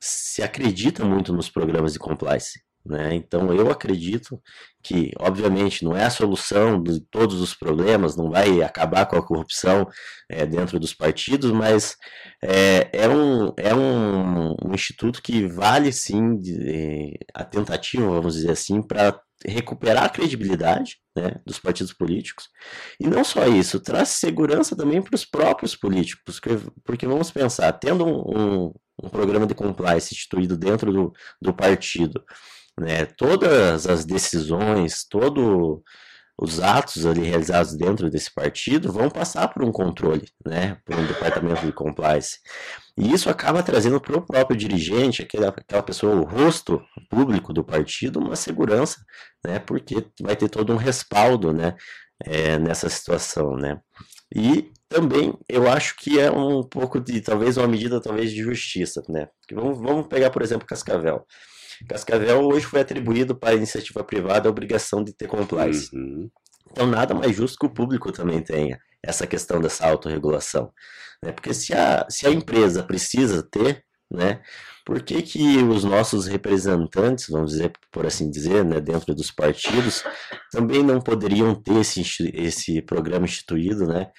se 0.00 0.42
acredita 0.42 1.04
muito 1.04 1.32
nos 1.32 1.48
programas 1.50 1.94
de 1.94 1.98
compliance. 1.98 2.65
Né? 2.86 3.14
Então 3.14 3.52
eu 3.52 3.70
acredito 3.70 4.40
que, 4.82 5.10
obviamente, 5.18 5.84
não 5.84 5.96
é 5.96 6.04
a 6.04 6.10
solução 6.10 6.80
de 6.80 7.00
todos 7.00 7.40
os 7.40 7.54
problemas, 7.54 8.16
não 8.16 8.30
vai 8.30 8.62
acabar 8.62 9.06
com 9.06 9.16
a 9.16 9.26
corrupção 9.26 9.88
é, 10.28 10.46
dentro 10.46 10.78
dos 10.78 10.94
partidos, 10.94 11.50
mas 11.50 11.96
é, 12.42 12.88
é, 12.92 13.08
um, 13.08 13.52
é 13.56 13.74
um, 13.74 14.54
um 14.64 14.74
instituto 14.74 15.20
que 15.20 15.46
vale 15.48 15.92
sim 15.92 16.38
de, 16.38 17.18
a 17.34 17.44
tentativa, 17.44 18.06
vamos 18.06 18.34
dizer 18.34 18.52
assim, 18.52 18.80
para 18.80 19.20
recuperar 19.44 20.04
a 20.04 20.08
credibilidade 20.08 20.98
né, 21.16 21.40
dos 21.44 21.58
partidos 21.58 21.92
políticos. 21.92 22.48
E 23.00 23.06
não 23.06 23.24
só 23.24 23.46
isso, 23.46 23.80
traz 23.80 24.10
segurança 24.10 24.76
também 24.76 25.02
para 25.02 25.14
os 25.14 25.24
próprios 25.24 25.76
políticos, 25.76 26.40
porque, 26.40 26.70
porque 26.84 27.06
vamos 27.06 27.30
pensar, 27.30 27.72
tendo 27.72 28.04
um, 28.06 28.66
um, 28.66 28.74
um 29.02 29.08
programa 29.08 29.46
de 29.46 29.54
compliance 29.54 30.14
instituído 30.14 30.56
dentro 30.56 30.92
do, 30.92 31.12
do 31.40 31.52
partido, 31.52 32.24
né, 32.78 33.06
todas 33.06 33.86
as 33.86 34.04
decisões, 34.04 35.04
todo 35.08 35.82
os 36.38 36.60
atos 36.60 37.06
ali 37.06 37.22
realizados 37.22 37.74
dentro 37.76 38.10
desse 38.10 38.32
partido 38.32 38.92
vão 38.92 39.08
passar 39.08 39.48
por 39.48 39.64
um 39.64 39.72
controle, 39.72 40.28
né, 40.44 40.76
por 40.84 40.94
um 40.94 41.06
departamento 41.06 41.64
de 41.64 41.72
compliance. 41.72 42.38
E 42.98 43.12
isso 43.12 43.30
acaba 43.30 43.62
trazendo 43.62 44.00
para 44.00 44.16
o 44.16 44.26
próprio 44.26 44.56
dirigente, 44.56 45.22
aquela, 45.22 45.48
aquela 45.48 45.82
pessoa, 45.82 46.14
o 46.14 46.24
rosto 46.24 46.82
público 47.08 47.52
do 47.52 47.64
partido, 47.64 48.18
uma 48.18 48.36
segurança, 48.36 48.98
né, 49.44 49.58
porque 49.58 50.06
vai 50.20 50.36
ter 50.36 50.48
todo 50.50 50.72
um 50.72 50.76
respaldo, 50.76 51.52
né, 51.52 51.74
é, 52.24 52.58
nessa 52.58 52.88
situação, 52.90 53.56
né. 53.56 53.80
E 54.34 54.70
também 54.88 55.34
eu 55.48 55.70
acho 55.70 55.96
que 55.96 56.20
é 56.20 56.30
um 56.30 56.62
pouco 56.62 57.00
de, 57.00 57.20
talvez 57.20 57.56
uma 57.56 57.66
medida 57.66 58.00
talvez 58.00 58.30
de 58.30 58.42
justiça, 58.42 59.02
né. 59.08 59.28
Vamos, 59.50 59.78
vamos 59.78 60.06
pegar, 60.06 60.30
por 60.30 60.42
exemplo, 60.42 60.66
Cascavel. 60.66 61.24
Cascavel 61.88 62.40
hoje 62.46 62.66
foi 62.66 62.80
atribuído 62.80 63.34
para 63.34 63.50
a 63.50 63.54
iniciativa 63.54 64.02
privada 64.04 64.48
a 64.48 64.50
obrigação 64.50 65.02
de 65.02 65.12
ter 65.12 65.28
compliance. 65.28 65.94
Uhum. 65.94 66.30
Então, 66.70 66.86
nada 66.86 67.14
mais 67.14 67.34
justo 67.34 67.58
que 67.58 67.66
o 67.66 67.72
público 67.72 68.12
também 68.12 68.42
tenha 68.42 68.78
essa 69.02 69.26
questão 69.26 69.60
dessa 69.60 69.86
autorregulação. 69.86 70.72
Né? 71.22 71.32
Porque 71.32 71.54
se 71.54 71.72
a, 71.72 72.06
se 72.08 72.26
a 72.26 72.30
empresa 72.30 72.82
precisa 72.82 73.42
ter, 73.42 73.84
né, 74.10 74.40
por 74.84 75.02
que, 75.02 75.20
que 75.22 75.58
os 75.58 75.82
nossos 75.82 76.26
representantes, 76.26 77.26
vamos 77.28 77.52
dizer, 77.52 77.72
por 77.90 78.06
assim 78.06 78.30
dizer, 78.30 78.64
né, 78.64 78.80
dentro 78.80 79.14
dos 79.14 79.30
partidos, 79.30 80.04
também 80.52 80.82
não 80.82 81.00
poderiam 81.00 81.54
ter 81.54 81.80
esse, 81.80 82.02
esse 82.34 82.80
programa 82.82 83.24
instituído, 83.26 83.86
né, 83.86 84.10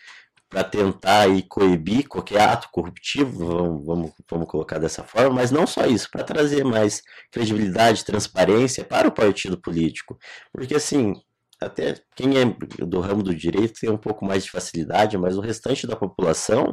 para 0.49 0.63
tentar 0.63 1.21
aí 1.21 1.43
coibir 1.43 2.07
qualquer 2.07 2.41
ato 2.41 2.69
corruptivo, 2.71 3.45
vamos, 3.45 3.86
vamos, 3.86 4.12
vamos 4.29 4.47
colocar 4.47 4.79
dessa 4.79 5.03
forma, 5.03 5.31
mas 5.31 5.51
não 5.51 5.67
só 5.67 5.86
isso, 5.86 6.10
para 6.10 6.23
trazer 6.23 6.63
mais 6.63 7.01
credibilidade, 7.31 8.05
transparência 8.05 8.83
para 8.83 9.07
o 9.07 9.12
partido 9.12 9.60
político. 9.60 10.17
Porque 10.53 10.75
assim, 10.75 11.13
até 11.60 11.95
quem 12.15 12.38
é 12.38 12.45
do 12.86 12.99
ramo 12.99 13.23
do 13.23 13.36
direito 13.36 13.79
tem 13.79 13.89
um 13.89 13.97
pouco 13.97 14.25
mais 14.25 14.45
de 14.45 14.51
facilidade, 14.51 15.17
mas 15.17 15.38
o 15.38 15.41
restante 15.41 15.86
da 15.86 15.95
população 15.95 16.71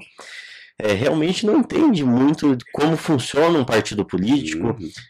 é, 0.79 0.93
realmente 0.93 1.47
não 1.47 1.59
entende 1.59 2.05
muito 2.05 2.57
como 2.73 2.97
funciona 2.97 3.59
um 3.59 3.65
partido 3.65 4.05
político, 4.05 4.69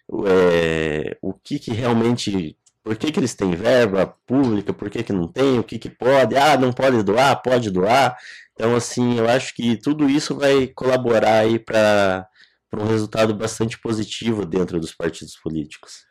uhum. 0.08 0.26
é, 0.26 1.16
o 1.20 1.32
que, 1.32 1.58
que 1.58 1.72
realmente 1.72 2.56
por 2.84 2.96
que, 2.96 3.10
que 3.10 3.18
eles 3.18 3.34
têm 3.34 3.52
verba 3.52 4.14
pública, 4.26 4.70
por 4.70 4.90
que, 4.90 5.02
que 5.02 5.12
não 5.12 5.26
tem, 5.26 5.58
o 5.58 5.64
que, 5.64 5.78
que 5.78 5.88
pode, 5.88 6.36
ah, 6.36 6.54
não 6.58 6.70
pode 6.70 7.02
doar, 7.02 7.40
pode 7.40 7.70
doar. 7.70 8.14
Então, 8.54 8.74
assim, 8.74 9.18
eu 9.18 9.28
acho 9.28 9.54
que 9.54 9.76
tudo 9.76 10.08
isso 10.08 10.36
vai 10.36 10.68
colaborar 10.68 11.40
aí 11.40 11.58
para 11.58 12.28
um 12.72 12.86
resultado 12.86 13.34
bastante 13.34 13.78
positivo 13.78 14.46
dentro 14.46 14.80
dos 14.80 14.94
partidos 14.94 15.36
políticos. 15.36 16.06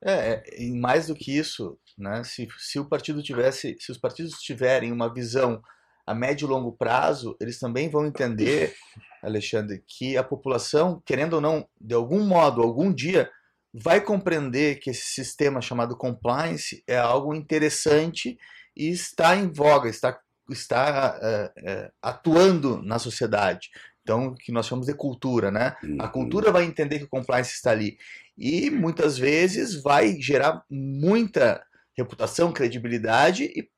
É, 0.00 0.12
é, 0.12 0.62
e 0.62 0.72
mais 0.72 1.08
do 1.08 1.14
que 1.14 1.36
isso, 1.36 1.76
né, 1.98 2.22
se, 2.22 2.46
se 2.56 2.78
o 2.78 2.84
partido 2.84 3.20
tivesse, 3.20 3.76
se 3.80 3.90
os 3.90 3.98
partidos 3.98 4.34
tiverem 4.40 4.92
uma 4.92 5.12
visão 5.12 5.60
a 6.06 6.14
médio 6.14 6.46
e 6.46 6.48
longo 6.48 6.72
prazo, 6.72 7.36
eles 7.40 7.58
também 7.58 7.88
vão 7.88 8.06
entender, 8.06 8.74
Alexandre, 9.22 9.82
que 9.86 10.16
a 10.16 10.22
população, 10.22 11.02
querendo 11.04 11.34
ou 11.34 11.40
não, 11.40 11.68
de 11.80 11.94
algum 11.94 12.24
modo, 12.24 12.62
algum 12.62 12.92
dia, 12.92 13.28
vai 13.74 14.00
compreender 14.00 14.76
que 14.76 14.90
esse 14.90 15.06
sistema 15.06 15.60
chamado 15.60 15.96
compliance 15.96 16.82
é 16.86 16.96
algo 16.96 17.34
interessante 17.34 18.38
e 18.76 18.88
está 18.88 19.36
em 19.36 19.52
voga, 19.52 19.90
está 19.90 20.18
está 20.50 21.18
uh, 21.18 21.60
uh, 21.60 21.92
atuando 22.02 22.82
na 22.82 22.98
sociedade. 22.98 23.70
Então, 24.02 24.34
que 24.34 24.50
nós 24.50 24.66
chamamos 24.66 24.86
de 24.86 24.94
cultura, 24.94 25.50
né? 25.50 25.76
Uhum. 25.82 25.96
A 26.00 26.08
cultura 26.08 26.50
vai 26.50 26.64
entender 26.64 26.98
que 26.98 27.04
o 27.04 27.08
compliance 27.08 27.52
está 27.52 27.70
ali. 27.70 27.98
E 28.36 28.70
muitas 28.70 29.18
vezes 29.18 29.82
vai 29.82 30.16
gerar 30.18 30.62
muita 30.70 31.62
reputação, 31.96 32.52
credibilidade 32.52 33.44
e 33.44 33.68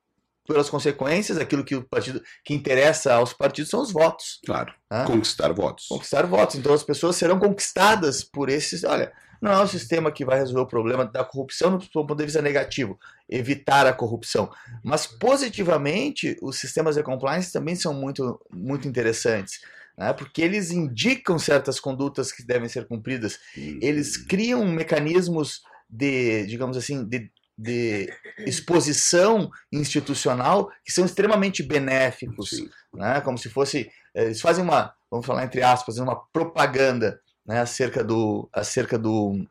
pelas 0.50 0.68
consequências, 0.68 1.38
aquilo 1.38 1.64
que 1.64 1.76
o 1.76 1.84
partido 1.84 2.20
que 2.44 2.52
interessa 2.52 3.14
aos 3.14 3.32
partidos 3.32 3.70
são 3.70 3.80
os 3.80 3.92
votos. 3.92 4.40
Claro. 4.44 4.74
Né? 4.90 5.04
Conquistar 5.06 5.52
votos. 5.52 5.86
Conquistar 5.88 6.26
votos. 6.26 6.56
Então 6.56 6.74
as 6.74 6.82
pessoas 6.82 7.14
serão 7.14 7.38
conquistadas 7.38 8.24
por 8.24 8.48
esses. 8.48 8.82
Olha, 8.82 9.12
não 9.40 9.52
é 9.52 9.62
o 9.62 9.68
sistema 9.68 10.10
que 10.10 10.24
vai 10.24 10.38
resolver 10.38 10.62
o 10.62 10.66
problema 10.66 11.04
da 11.04 11.24
corrupção 11.24 11.78
do 11.78 11.86
ponto 11.88 12.16
de 12.16 12.24
vista 12.24 12.42
negativo, 12.42 12.98
evitar 13.28 13.86
a 13.86 13.92
corrupção. 13.92 14.50
Mas 14.82 15.06
positivamente, 15.06 16.36
os 16.42 16.58
sistemas 16.58 16.96
de 16.96 17.02
compliance 17.04 17.52
também 17.52 17.76
são 17.76 17.94
muito, 17.94 18.40
muito 18.52 18.88
interessantes. 18.88 19.60
Né? 19.96 20.12
Porque 20.12 20.42
eles 20.42 20.72
indicam 20.72 21.38
certas 21.38 21.78
condutas 21.78 22.32
que 22.32 22.44
devem 22.44 22.68
ser 22.68 22.88
cumpridas. 22.88 23.38
Eles 23.56 24.16
criam 24.16 24.64
mecanismos 24.66 25.62
de, 25.88 26.44
digamos 26.46 26.76
assim, 26.76 27.04
de 27.04 27.30
de 27.60 28.08
exposição 28.38 29.50
institucional 29.70 30.70
que 30.82 30.92
são 30.92 31.04
extremamente 31.04 31.62
benéficos, 31.62 32.62
né? 32.94 33.20
como 33.20 33.36
se 33.36 33.50
fosse 33.50 33.90
eles 34.14 34.40
fazem 34.40 34.64
uma, 34.64 34.94
vamos 35.10 35.26
falar 35.26 35.44
entre 35.44 35.62
aspas, 35.62 35.98
uma 35.98 36.16
propaganda 36.32 37.20
né, 37.46 37.60
acerca, 37.60 38.02
do, 38.02 38.48
acerca 38.52 38.98
do, 38.98 39.44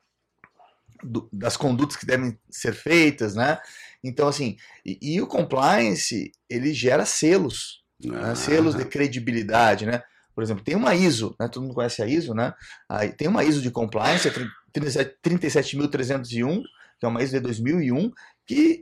do, 1.03 1.29
das 1.31 1.55
condutas 1.55 1.95
que 1.95 2.05
devem 2.05 2.37
ser 2.49 2.73
feitas, 2.73 3.35
né? 3.35 3.59
Então, 4.03 4.27
assim, 4.27 4.57
e, 4.85 5.15
e 5.15 5.21
o 5.21 5.27
compliance, 5.27 6.31
ele 6.49 6.73
gera 6.73 7.05
selos, 7.05 7.83
né, 8.03 8.17
ah. 8.17 8.27
né, 8.27 8.35
selos 8.35 8.75
de 8.75 8.85
credibilidade, 8.85 9.85
né? 9.85 10.01
Por 10.33 10.43
exemplo, 10.43 10.63
tem 10.63 10.75
uma 10.75 10.95
ISO, 10.95 11.35
né, 11.39 11.49
todo 11.49 11.63
mundo 11.63 11.75
conhece 11.75 12.01
a 12.01 12.07
ISO, 12.07 12.33
né? 12.33 12.53
Aí 12.87 13.11
tem 13.11 13.27
uma 13.27 13.43
ISO 13.43 13.61
de 13.61 13.71
compliance, 13.71 14.29
37.301, 14.73 16.61
que 16.99 17.05
é 17.05 17.09
uma 17.09 17.23
ISO 17.23 17.33
de 17.33 17.39
2001, 17.39 18.11
que 18.45 18.81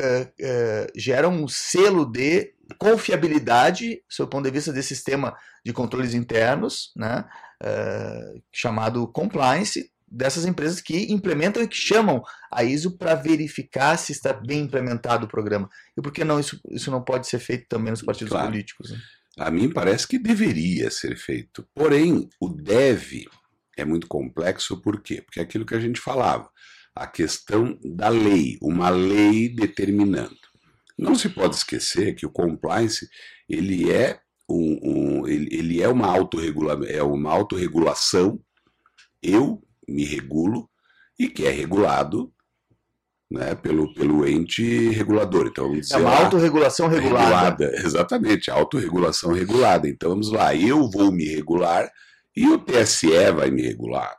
uh, 0.00 0.22
uh, 0.24 0.92
gera 0.94 1.28
um 1.28 1.46
selo 1.46 2.04
de 2.04 2.54
confiabilidade, 2.78 4.02
sob 4.08 4.26
o 4.26 4.30
ponto 4.30 4.44
de 4.44 4.50
vista 4.50 4.72
desse 4.72 4.94
sistema 4.94 5.36
de 5.64 5.72
controles 5.72 6.14
internos, 6.14 6.92
né, 6.96 7.24
uh, 7.62 8.42
chamado 8.52 9.06
compliance, 9.08 9.90
dessas 10.10 10.44
empresas 10.44 10.80
que 10.80 11.12
implementam 11.12 11.62
e 11.62 11.68
que 11.68 11.76
chamam 11.76 12.22
a 12.50 12.64
ISO 12.64 12.96
para 12.96 13.14
verificar 13.14 13.96
se 13.96 14.10
está 14.10 14.32
bem 14.32 14.60
implementado 14.62 15.26
o 15.26 15.28
programa. 15.28 15.68
E 15.96 16.02
por 16.02 16.12
que 16.12 16.24
não 16.24 16.40
isso, 16.40 16.60
isso 16.70 16.90
não 16.90 17.02
pode 17.02 17.28
ser 17.28 17.38
feito 17.38 17.66
também 17.68 17.90
nos 17.90 18.02
partidos 18.02 18.32
claro. 18.32 18.48
políticos? 18.48 18.90
Né? 18.90 18.98
A 19.38 19.50
mim 19.50 19.70
parece 19.70 20.08
que 20.08 20.18
deveria 20.18 20.90
ser 20.90 21.16
feito. 21.16 21.64
Porém, 21.72 22.28
o 22.40 22.48
deve 22.48 23.28
é 23.76 23.84
muito 23.84 24.08
complexo, 24.08 24.80
por 24.80 25.00
quê? 25.00 25.22
Porque 25.22 25.38
é 25.38 25.42
aquilo 25.42 25.64
que 25.64 25.74
a 25.74 25.80
gente 25.80 26.00
falava, 26.00 26.49
a 26.94 27.06
questão 27.06 27.78
da 27.84 28.08
lei, 28.08 28.58
uma 28.60 28.90
lei 28.90 29.48
determinando. 29.48 30.36
Não 30.98 31.14
se 31.14 31.28
pode 31.28 31.56
esquecer 31.56 32.14
que 32.14 32.26
o 32.26 32.30
compliance 32.30 33.08
ele 33.48 33.90
é 33.90 34.20
um, 34.48 34.78
um 34.82 35.28
ele, 35.28 35.48
ele, 35.50 35.82
é 35.82 35.88
uma 35.88 36.06
autorregula, 36.06 36.86
é 36.86 37.02
uma 37.02 37.30
autorregulação. 37.30 38.40
Eu 39.22 39.62
me 39.88 40.04
regulo 40.04 40.68
e 41.18 41.28
que 41.28 41.46
é 41.46 41.50
regulado 41.50 42.32
né, 43.30 43.54
pelo, 43.54 43.94
pelo 43.94 44.26
ente 44.26 44.90
regulador. 44.90 45.46
Então, 45.46 45.68
vamos 45.68 45.86
dizer, 45.86 45.94
é 45.94 45.98
uma 45.98 46.16
autorregulação 46.16 46.88
regulada. 46.88 47.64
regulada. 47.64 47.86
Exatamente, 47.86 48.50
autorregulação 48.50 49.32
regulada. 49.32 49.88
Então 49.88 50.10
vamos 50.10 50.30
lá, 50.30 50.54
eu 50.54 50.90
vou 50.90 51.12
me 51.12 51.24
regular 51.24 51.90
e 52.36 52.48
o 52.48 52.58
TSE 52.58 53.32
vai 53.32 53.50
me 53.50 53.62
regular. 53.62 54.18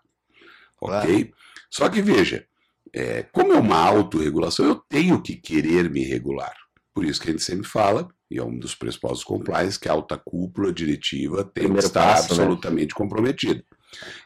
Ok? 0.82 1.26
Claro. 1.26 1.42
Só 1.70 1.90
que 1.90 2.02
veja, 2.02 2.46
é, 2.94 3.24
como 3.32 3.54
é 3.54 3.60
uma 3.60 3.78
autorregulação, 3.78 4.66
eu 4.66 4.76
tenho 4.76 5.22
que 5.22 5.36
querer 5.36 5.90
me 5.90 6.04
regular. 6.04 6.54
Por 6.94 7.06
isso 7.06 7.22
que 7.22 7.30
a 7.30 7.32
gente 7.32 7.44
sempre 7.44 7.68
fala, 7.68 8.08
e 8.30 8.38
é 8.38 8.44
um 8.44 8.58
dos 8.58 8.76
pressupostos 8.76 9.24
compliance, 9.24 9.80
que 9.80 9.88
a 9.88 9.94
alta 9.94 10.18
cúpula 10.18 10.74
diretiva 10.74 11.44
tem 11.44 11.64
Primeiro 11.64 11.80
que 11.80 11.86
estar 11.86 12.16
passo, 12.16 12.36
né? 12.36 12.44
absolutamente 12.44 12.94
né? 12.94 12.98
comprometida. 12.98 13.64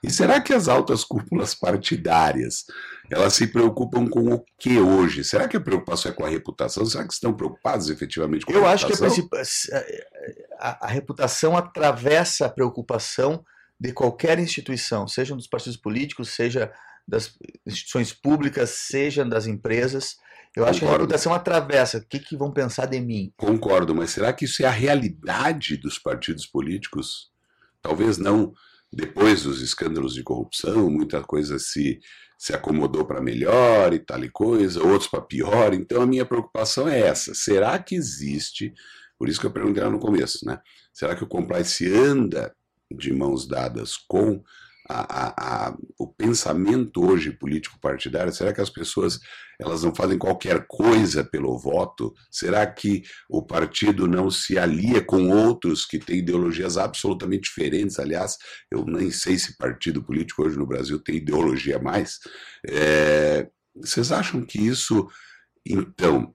E 0.04 0.12
será 0.12 0.40
que 0.40 0.54
as 0.54 0.68
altas 0.68 1.04
cúpulas 1.04 1.56
partidárias 1.56 2.66
elas 3.10 3.34
se 3.34 3.48
preocupam 3.48 4.08
com 4.08 4.34
o 4.34 4.44
que 4.60 4.78
hoje? 4.78 5.24
Será 5.24 5.48
que 5.48 5.58
a 5.58 5.62
preocupação 5.62 6.12
é 6.12 6.16
com 6.16 6.26
a 6.26 6.30
reputação? 6.30 6.86
Será 6.86 7.06
que 7.06 7.14
estão 7.14 7.34
preocupados 7.34 7.90
efetivamente 7.90 8.46
com 8.46 8.52
Eu 8.52 8.66
a 8.66 8.76
reputação? 8.76 9.08
Eu 9.08 9.12
acho 9.12 9.28
que 9.28 9.74
a, 9.74 10.70
a, 10.70 10.86
a, 10.86 10.88
reputação 10.88 11.58
atravessa 11.58 12.46
a 12.46 12.50
preocupação 12.50 13.44
de 13.80 13.92
qualquer 13.92 14.40
instituição, 14.40 15.08
seja 15.08 15.36
dos 15.36 15.48
partidos 15.48 15.78
políticos, 15.78 16.30
seja 16.30 16.72
das 17.08 17.36
instituições 17.66 18.14
públicas, 18.14 18.70
seja 18.72 19.24
das 19.24 19.48
empresas. 19.48 20.18
Eu 20.56 20.64
Concordo. 20.64 20.70
acho 20.70 20.80
que 20.80 20.86
a 20.86 20.92
reputação 20.92 21.34
atravessa. 21.34 21.98
O 21.98 22.06
que, 22.06 22.20
que 22.20 22.38
vão 22.38 22.52
pensar 22.52 22.86
de 22.86 23.00
mim? 23.00 23.32
Concordo, 23.38 23.94
mas 23.94 24.12
será 24.12 24.32
que 24.34 24.46
isso 24.46 24.64
é 24.64 24.66
a 24.66 24.72
realidade 24.72 25.78
dos 25.78 26.00
partidos 26.00 26.46
políticos? 26.46 27.30
Talvez 27.82 28.18
não 28.18 28.54
depois 28.96 29.44
dos 29.44 29.62
escândalos 29.62 30.14
de 30.14 30.24
corrupção, 30.24 30.90
muita 30.90 31.22
coisa 31.22 31.60
se, 31.60 32.00
se 32.38 32.54
acomodou 32.54 33.06
para 33.06 33.22
melhor 33.22 33.94
e 33.94 34.00
tal 34.00 34.24
e 34.24 34.30
coisa, 34.30 34.82
outros 34.82 35.10
para 35.10 35.22
pior. 35.22 35.74
Então 35.74 36.02
a 36.02 36.08
minha 36.08 36.26
preocupação 36.26 36.88
é 36.88 37.02
essa. 37.02 37.34
Será 37.34 37.78
que 37.78 37.94
existe, 37.94 38.74
por 39.20 39.28
isso 39.28 39.40
que 39.40 39.46
eu 39.46 39.52
perguntei 39.52 39.84
lá 39.84 39.90
no 39.90 40.00
começo, 40.00 40.46
né? 40.46 40.60
Será 40.94 41.14
que 41.14 41.24
o 41.26 41.28
compliance 41.28 41.86
anda 41.94 42.56
de 42.90 43.12
mãos 43.12 43.46
dadas 43.46 43.98
com 43.98 44.42
a, 44.88 45.68
a, 45.68 45.78
o 46.00 46.08
pensamento 46.08 47.06
hoje 47.06 47.32
político 47.32 47.80
partidário? 47.80 48.34
Será 48.34 48.54
que 48.54 48.62
as 48.62 48.70
pessoas 48.70 49.20
elas 49.60 49.84
não 49.84 49.96
fazem 49.96 50.18
qualquer 50.18 50.66
coisa 50.68 51.24
pelo 51.24 51.58
voto? 51.58 52.14
Será 52.30 52.66
que 52.68 53.04
o 53.30 53.42
partido 53.42 54.08
não 54.08 54.30
se 54.30 54.58
alia 54.58 55.02
com 55.02 55.30
outros 55.30 55.86
que 55.86 55.98
têm 55.98 56.20
ideologias 56.20 56.78
absolutamente 56.78 57.44
diferentes? 57.44 58.00
Aliás, 58.00 58.38
eu 58.72 58.86
nem 58.86 59.10
sei 59.12 59.38
se 59.38 59.58
partido 59.58 60.04
político 60.04 60.44
hoje 60.44 60.58
no 60.58 60.68
Brasil 60.68 61.00
tem 61.00 61.16
ideologia 61.16 61.80
mais. 61.80 62.20
É, 62.68 63.48
vocês 63.76 64.12
acham 64.12 64.46
que 64.46 64.60
isso, 64.60 65.08
então, 65.66 66.34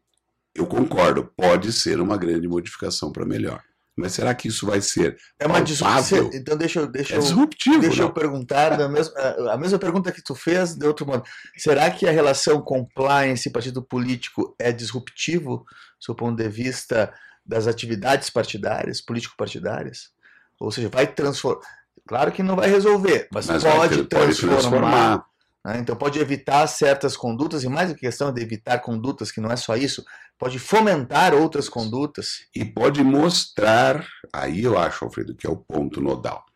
eu 0.55 0.67
concordo, 0.67 1.31
pode 1.37 1.73
ser 1.73 2.01
uma 2.01 2.17
grande 2.17 2.49
modificação 2.49 3.13
para 3.13 3.27
melhor. 3.27 3.63
Mas 3.96 4.12
será 4.12 4.35
que 4.35 4.48
isso 4.48 4.66
vai 4.66 4.81
ser 4.81 5.16
é 5.38 5.46
uma 5.46 5.61
disrupção? 5.61 6.31
Então 6.33 6.57
deixa 6.57 6.81
eu 6.81 6.87
deixa 6.87 7.16
é 7.16 7.18
disruptivo, 7.18 7.81
deixa 7.81 8.00
não? 8.03 8.09
eu 8.09 8.12
perguntar 8.14 8.76
da 8.76 8.88
mesma, 8.88 9.14
a 9.53 9.59
mesma 9.59 9.79
pergunta 9.79 10.12
que 10.12 10.22
tu 10.22 10.35
fez 10.35 10.74
de 10.74 10.87
outro 10.87 11.07
modo. 11.07 11.22
Será 11.57 11.90
que 11.90 12.07
a 12.07 12.11
relação 12.11 12.62
compliance 12.62 13.50
partido 13.50 13.83
político 13.83 14.55
é 14.59 14.72
disruptivo, 14.72 15.64
do 16.07 16.14
ponto 16.14 16.37
de 16.37 16.48
vista 16.48 17.12
das 17.44 17.66
atividades 17.66 18.31
partidárias, 18.31 19.00
político-partidárias? 19.00 20.11
Ou 20.59 20.70
seja, 20.70 20.88
vai 20.88 21.07
transformar. 21.07 21.61
Claro 22.07 22.33
que 22.33 22.42
não 22.42 22.57
vai 22.57 22.68
resolver, 22.70 23.29
mas, 23.33 23.46
Mas 23.46 23.62
pode, 23.62 23.76
vai 23.76 23.88
ter- 23.88 23.96
pode 23.96 24.09
transformar. 24.09 24.59
transformar. 24.59 25.24
né? 25.64 25.79
Então 25.79 25.94
pode 25.96 26.18
evitar 26.18 26.66
certas 26.66 27.16
condutas, 27.16 27.62
e 27.64 27.68
mais 27.68 27.88
do 27.88 27.94
que 27.94 28.00
questão 28.03 28.33
de 28.33 28.40
evitar 28.42 28.79
condutas, 28.79 29.31
que 29.31 29.40
não 29.40 29.50
é 29.50 29.57
só 29.57 29.76
isso, 29.76 30.05
pode 30.40 30.59
fomentar 30.59 31.35
outras 31.35 31.68
condutas. 31.68 32.46
E 32.57 32.64
pode 32.64 33.05
mostrar, 33.05 34.09
aí 34.33 34.62
eu 34.62 34.79
acho, 34.79 35.05
Alfredo, 35.05 35.37
que 35.37 35.46
é 35.46 35.50
o 35.50 35.57
ponto 35.57 36.00
nodal. 36.00 36.46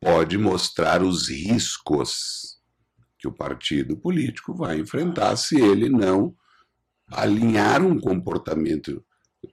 Pode 0.00 0.38
mostrar 0.38 1.02
os 1.02 1.28
riscos 1.28 2.60
que 3.18 3.26
o 3.26 3.32
partido 3.32 3.96
político 3.96 4.54
vai 4.54 4.78
enfrentar 4.78 5.34
se 5.34 5.60
ele 5.60 5.88
não 5.88 6.32
alinhar 7.08 7.82
um 7.82 7.98
comportamento 7.98 9.04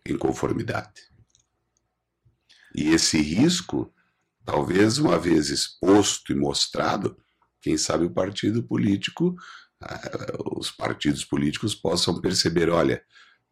em 0.05 0.15
conformidade. 0.15 1.01
E 2.75 2.89
esse 2.89 3.19
risco, 3.19 3.91
talvez 4.45 4.99
uma 4.99 5.17
vez 5.17 5.49
exposto 5.49 6.31
e 6.31 6.35
mostrado, 6.35 7.17
quem 7.59 7.77
sabe 7.77 8.05
o 8.05 8.13
partido 8.13 8.61
político, 8.61 9.35
ah, 9.81 9.99
os 10.55 10.69
partidos 10.69 11.25
políticos 11.25 11.73
possam 11.73 12.21
perceber, 12.21 12.69
olha, 12.69 13.03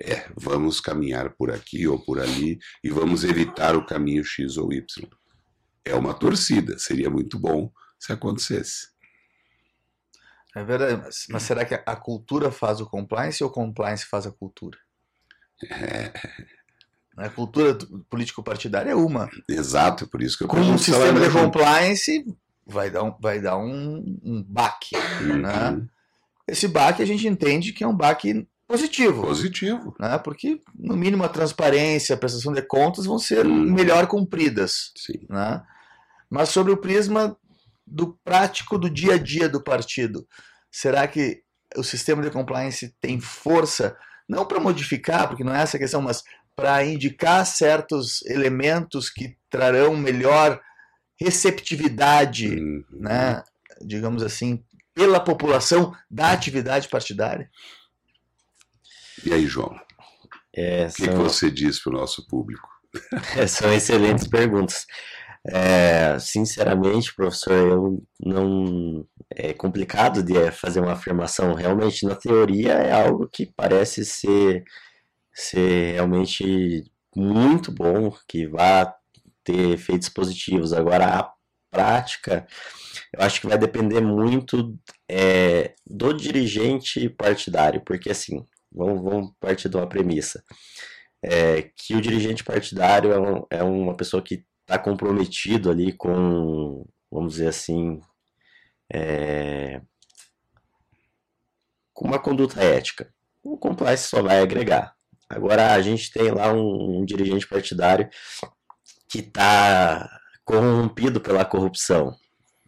é, 0.01 0.29
vamos 0.35 0.79
caminhar 0.79 1.31
por 1.31 1.51
aqui 1.51 1.87
ou 1.87 1.99
por 1.99 2.19
ali 2.19 2.57
e 2.83 2.89
vamos 2.89 3.23
evitar 3.23 3.75
o 3.75 3.85
caminho 3.85 4.23
X 4.23 4.57
ou 4.57 4.71
Y. 4.71 5.07
É 5.83 5.93
uma 5.95 6.13
torcida, 6.13 6.77
seria 6.79 7.09
muito 7.09 7.37
bom 7.37 7.71
se 7.99 8.13
acontecesse. 8.13 8.87
É 10.55 10.63
verdade, 10.63 11.15
mas, 11.29 11.43
será 11.43 11.63
que 11.63 11.73
a 11.73 11.95
cultura 11.95 12.51
faz 12.51 12.81
o 12.81 12.85
compliance 12.85 13.43
ou 13.43 13.49
o 13.49 13.53
compliance 13.53 14.05
faz 14.05 14.25
a 14.25 14.31
cultura? 14.31 14.77
A 17.17 17.29
cultura 17.29 17.77
político-partidária 18.09 18.91
é 18.91 18.95
uma. 18.95 19.29
Exato, 19.47 20.07
por 20.07 20.21
isso 20.21 20.37
que 20.37 20.45
eu 20.45 20.47
Com 20.47 20.57
um 20.57 20.69
ela 20.69 20.77
sistema 20.77 21.19
de 21.19 21.29
compliance, 21.29 22.25
vai 22.65 22.89
dar 22.89 23.03
um, 23.03 23.13
vai 23.19 23.41
dar 23.41 23.57
um, 23.57 24.17
um 24.23 24.41
baque. 24.41 24.95
né? 25.21 25.71
Uhum. 25.71 25.87
Esse 26.47 26.67
baque 26.67 27.01
a 27.01 27.05
gente 27.05 27.27
entende 27.27 27.73
que 27.73 27.83
é 27.83 27.87
um 27.87 27.95
baque 27.95 28.47
positivo. 28.69 29.21
Positivo. 29.23 29.95
Né? 29.99 30.17
Porque, 30.19 30.61
no 30.77 30.95
mínimo, 30.95 31.23
a 31.23 31.29
transparência, 31.29 32.13
a 32.15 32.17
prestação 32.17 32.53
de 32.53 32.61
contas 32.61 33.05
vão 33.05 33.17
ser 33.17 33.45
Hum. 33.45 33.71
melhor 33.73 34.05
cumpridas. 34.07 34.91
Sim. 34.95 35.25
né? 35.27 35.61
Mas 36.29 36.49
sobre 36.49 36.71
o 36.71 36.77
prisma 36.77 37.35
do 37.85 38.13
prático 38.23 38.77
do 38.77 38.87
dia 38.89 39.15
a 39.15 39.17
dia 39.17 39.49
do 39.49 39.63
partido, 39.63 40.27
será 40.71 41.07
que 41.07 41.41
o 41.75 41.83
sistema 41.83 42.21
de 42.21 42.29
compliance 42.29 42.95
tem 43.01 43.19
força, 43.19 43.97
não 44.27 44.45
para 44.45 44.59
modificar, 44.59 45.27
porque 45.27 45.43
não 45.43 45.53
é 45.55 45.61
essa 45.63 45.77
a 45.77 45.79
questão, 45.79 46.01
mas 46.01 46.23
para 46.55 46.85
indicar 46.85 47.43
certos 47.47 48.23
elementos 48.27 49.09
que 49.09 49.35
trarão 49.49 49.95
melhor 49.95 50.61
receptividade, 51.19 52.55
Uhum. 52.55 52.83
né, 52.91 53.43
digamos 53.81 54.21
assim, 54.21 54.63
pela 54.93 55.19
população 55.19 55.93
da 56.11 56.31
atividade 56.31 56.87
partidária? 56.87 57.49
E 59.23 59.33
aí, 59.33 59.45
João, 59.47 59.69
o 59.73 59.79
É, 60.53 60.89
que, 60.93 61.09
que 61.09 61.15
são, 61.15 61.23
você 61.23 61.49
diz 61.49 61.81
para 61.81 61.91
o 61.91 61.97
nosso 61.97 62.27
público? 62.27 62.69
são 63.47 63.71
excelentes 63.73 64.27
perguntas. 64.27 64.85
É, 65.47 66.19
sinceramente, 66.19 67.15
professor, 67.15 67.53
eu 67.53 68.03
não. 68.19 69.05
É 69.31 69.53
complicado 69.53 70.23
de 70.23 70.37
é, 70.37 70.51
fazer 70.51 70.81
uma 70.81 70.93
afirmação. 70.93 71.53
Realmente, 71.55 72.05
na 72.05 72.15
teoria, 72.15 72.73
é 72.73 72.91
algo 72.93 73.27
que 73.29 73.47
parece 73.55 74.05
ser, 74.05 74.63
ser 75.33 75.93
realmente 75.95 76.83
muito 77.15 77.71
bom, 77.71 78.11
que 78.27 78.47
vai 78.47 78.91
ter 79.43 79.71
efeitos 79.71 80.09
positivos. 80.09 80.73
Agora, 80.73 81.07
a 81.19 81.33
prática, 81.71 82.47
eu 83.13 83.21
acho 83.23 83.41
que 83.41 83.47
vai 83.47 83.57
depender 83.57 84.01
muito 84.01 84.77
é, 85.09 85.75
do 85.87 86.13
dirigente 86.13 87.09
partidário, 87.09 87.81
porque 87.85 88.09
assim, 88.11 88.45
vamos, 88.71 89.03
vamos 89.03 89.31
partir 89.39 89.69
de 89.69 89.77
uma 89.77 89.87
premissa. 89.87 90.43
É, 91.23 91.63
que 91.75 91.95
o 91.95 92.01
dirigente 92.01 92.43
partidário 92.43 93.11
é, 93.11 93.19
um- 93.19 93.45
é 93.51 93.63
uma 93.63 93.95
pessoa 93.95 94.21
que 94.23 94.45
está 94.61 94.79
comprometido 94.79 95.69
ali 95.69 95.91
com, 95.93 96.85
vamos 97.11 97.33
dizer 97.33 97.47
assim, 97.49 97.99
é, 98.93 99.81
com 101.93 102.07
uma 102.07 102.19
conduta 102.19 102.61
ética. 102.61 103.11
O 103.43 103.57
compliance 103.57 104.07
só 104.07 104.21
vai 104.21 104.39
agregar. 104.41 104.93
Agora 105.29 105.73
a 105.73 105.81
gente 105.81 106.11
tem 106.11 106.31
lá 106.31 106.51
um, 106.51 106.99
um 107.01 107.05
dirigente 107.05 107.47
partidário 107.47 108.09
que 109.09 109.19
está 109.19 110.09
corrompido 110.43 111.19
pela 111.21 111.45
corrupção. 111.45 112.15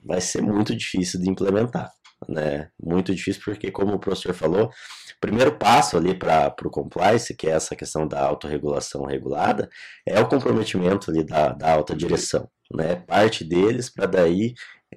Vai 0.03 0.21
ser 0.21 0.41
muito 0.41 0.75
difícil 0.75 1.19
de 1.21 1.29
implementar, 1.29 1.91
né? 2.27 2.69
Muito 2.81 3.13
difícil 3.13 3.41
porque, 3.43 3.71
como 3.71 3.93
o 3.93 3.99
professor 3.99 4.33
falou, 4.33 4.65
o 4.65 5.19
primeiro 5.19 5.57
passo 5.57 5.97
ali 5.97 6.13
para 6.13 6.53
o 6.63 6.69
compliance, 6.69 7.35
que 7.35 7.47
é 7.47 7.51
essa 7.51 7.75
questão 7.75 8.07
da 8.07 8.21
autorregulação 8.21 9.05
regulada, 9.05 9.69
é 10.05 10.19
o 10.19 10.27
comprometimento 10.27 11.11
ali 11.11 11.23
da, 11.23 11.49
da 11.49 11.71
alta 11.71 11.95
direção, 11.95 12.49
né? 12.73 12.95
Parte 12.95 13.43
deles 13.43 13.89
para 13.89 14.05
daí 14.05 14.53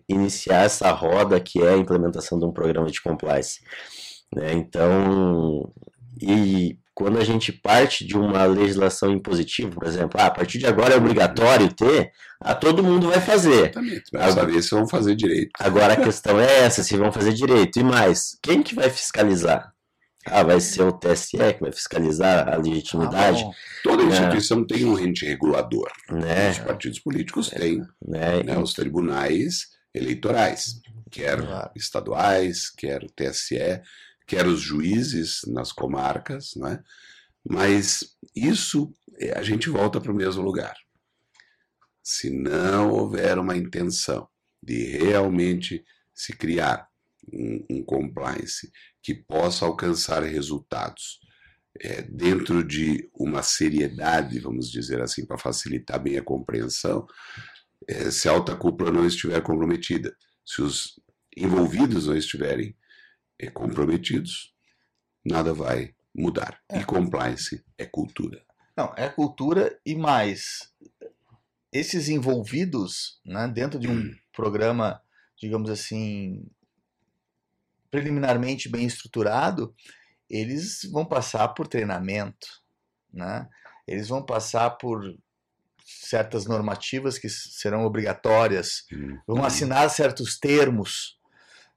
iniciar 0.09 0.65
essa 0.65 0.91
roda 0.91 1.41
que 1.41 1.63
é 1.63 1.71
a 1.75 1.77
implementação 1.77 2.39
de 2.39 2.45
um 2.45 2.53
programa 2.53 2.91
de 2.91 3.01
compliance, 3.03 3.61
né? 4.35 4.53
Então, 4.53 5.73
e 6.21 6.79
quando 6.95 7.19
a 7.19 7.25
gente 7.25 7.51
parte 7.53 8.07
de 8.07 8.17
uma 8.17 8.45
legislação 8.45 9.11
impositiva, 9.13 9.71
por 9.71 9.85
exemplo, 9.87 10.21
ah, 10.21 10.27
a 10.27 10.31
partir 10.31 10.59
de 10.59 10.67
agora 10.67 10.95
é 10.95 10.97
obrigatório 10.97 11.73
ter, 11.73 12.13
a 12.41 12.55
todo 12.55 12.83
mundo 12.85 13.09
vai 13.09 13.21
fazer. 13.21 13.71
Exatamente. 13.71 14.03
Vai 14.13 14.33
saber 14.33 14.63
se 14.63 14.71
vão 14.71 14.87
fazer 14.87 15.15
direito. 15.17 15.51
Agora 15.59 15.95
a 15.95 15.97
questão 16.05 16.39
é 16.41 16.61
essa, 16.61 16.83
se 16.83 16.97
vão 16.97 17.11
fazer 17.13 17.33
direito. 17.33 17.79
E 17.79 17.83
mais, 17.83 18.37
quem 18.43 18.63
que 18.63 18.75
vai 18.75 18.89
fiscalizar? 18.91 19.73
Ah, 20.27 20.43
vai 20.43 20.59
ser 20.59 20.83
o 20.83 20.93
TSE 20.93 21.37
que 21.37 21.61
vai 21.61 21.71
fiscalizar 21.73 22.49
a 22.49 22.57
legitimidade, 22.57 23.43
Ah. 23.45 23.51
Toda 23.83 24.03
É. 24.05 24.07
instituição 24.07 24.65
tem 24.67 24.85
um 24.87 24.99
ente 24.99 25.27
regulador. 25.27 25.91
né? 26.11 26.51
Os 26.51 26.59
partidos 26.61 26.99
políticos 27.01 27.51
têm 27.51 27.83
né? 28.07 28.43
né, 28.43 28.57
os 28.59 28.73
tribunais 28.73 29.67
eleitorais, 29.95 30.81
quer 31.11 31.41
Claro. 31.45 31.71
estaduais, 31.77 32.71
quer 32.71 33.03
o 33.05 33.09
TSE, 33.11 33.81
quer 34.27 34.47
os 34.47 34.61
juízes 34.61 35.41
nas 35.47 35.73
comarcas, 35.73 36.55
né? 36.57 36.83
mas 37.49 38.17
isso 38.35 38.93
é, 39.19 39.39
a 39.39 39.43
gente 39.43 39.69
volta 39.69 40.01
para 40.01 40.13
o 40.13 40.17
mesmo 40.17 40.43
lugar. 40.43 40.75
Se 42.03 42.31
não 42.31 42.91
houver 42.91 43.39
uma 43.39 43.57
intenção 43.57 44.29
de 44.63 44.97
realmente 44.97 45.85
se 46.15 46.35
criar 46.35 46.89
um, 47.33 47.65
um 47.71 47.85
compliance 47.85 48.71
que 49.03 49.15
possa 49.15 49.67
alcançar 49.67 50.23
resultados 50.23 51.21
é, 51.81 52.03
dentro 52.03 52.63
de 52.63 53.11
uma 53.15 53.43
seriedade, 53.43 54.39
vamos 54.39 54.71
dizer 54.71 55.01
assim, 55.01 55.27
para 55.27 55.39
facilitar 55.39 56.03
bem 56.03 56.17
a 56.17 56.23
compreensão, 56.23 57.07
é, 57.89 58.11
se 58.11 58.29
a 58.29 58.33
alta 58.33 58.57
cúpula 58.57 58.91
não 58.91 59.07
estiver 59.07 59.43
comprometida, 59.43 60.15
se 60.45 60.63
os 60.63 61.01
envolvidos 61.37 62.07
não 62.07 62.17
estiverem 62.17 62.77
é, 63.39 63.51
comprometidos, 63.51 64.55
nada 65.25 65.53
vai 65.53 65.95
mudar. 66.15 66.61
E 66.73 66.85
compliance 66.85 67.65
é 67.77 67.87
cultura. 67.87 68.45
Não, 68.77 68.93
é 68.97 69.09
cultura 69.09 69.79
e 69.85 69.95
mais. 69.95 70.73
Esses 71.73 72.09
envolvidos 72.09 73.21
né, 73.25 73.49
dentro 73.49 73.79
de 73.79 73.89
um 73.89 74.11
programa, 74.33 75.01
digamos 75.37 75.71
assim, 75.71 76.47
preliminarmente 77.91 78.69
bem 78.69 78.87
estruturado, 78.87 79.75
eles 80.29 80.81
vão 80.91 81.05
passar 81.05 81.49
por 81.49 81.69
treinamento, 81.69 82.47
né? 83.13 83.49
eles 83.87 84.09
vão 84.09 84.25
passar 84.25 84.71
por 84.71 85.03
certas 85.85 86.47
normativas 86.47 87.19
que 87.19 87.29
serão 87.29 87.85
obrigatórias, 87.85 88.85
Hum, 88.93 89.19
vão 89.27 89.43
hum. 89.43 89.45
assinar 89.45 89.89
certos 89.91 90.39
termos, 90.39 91.19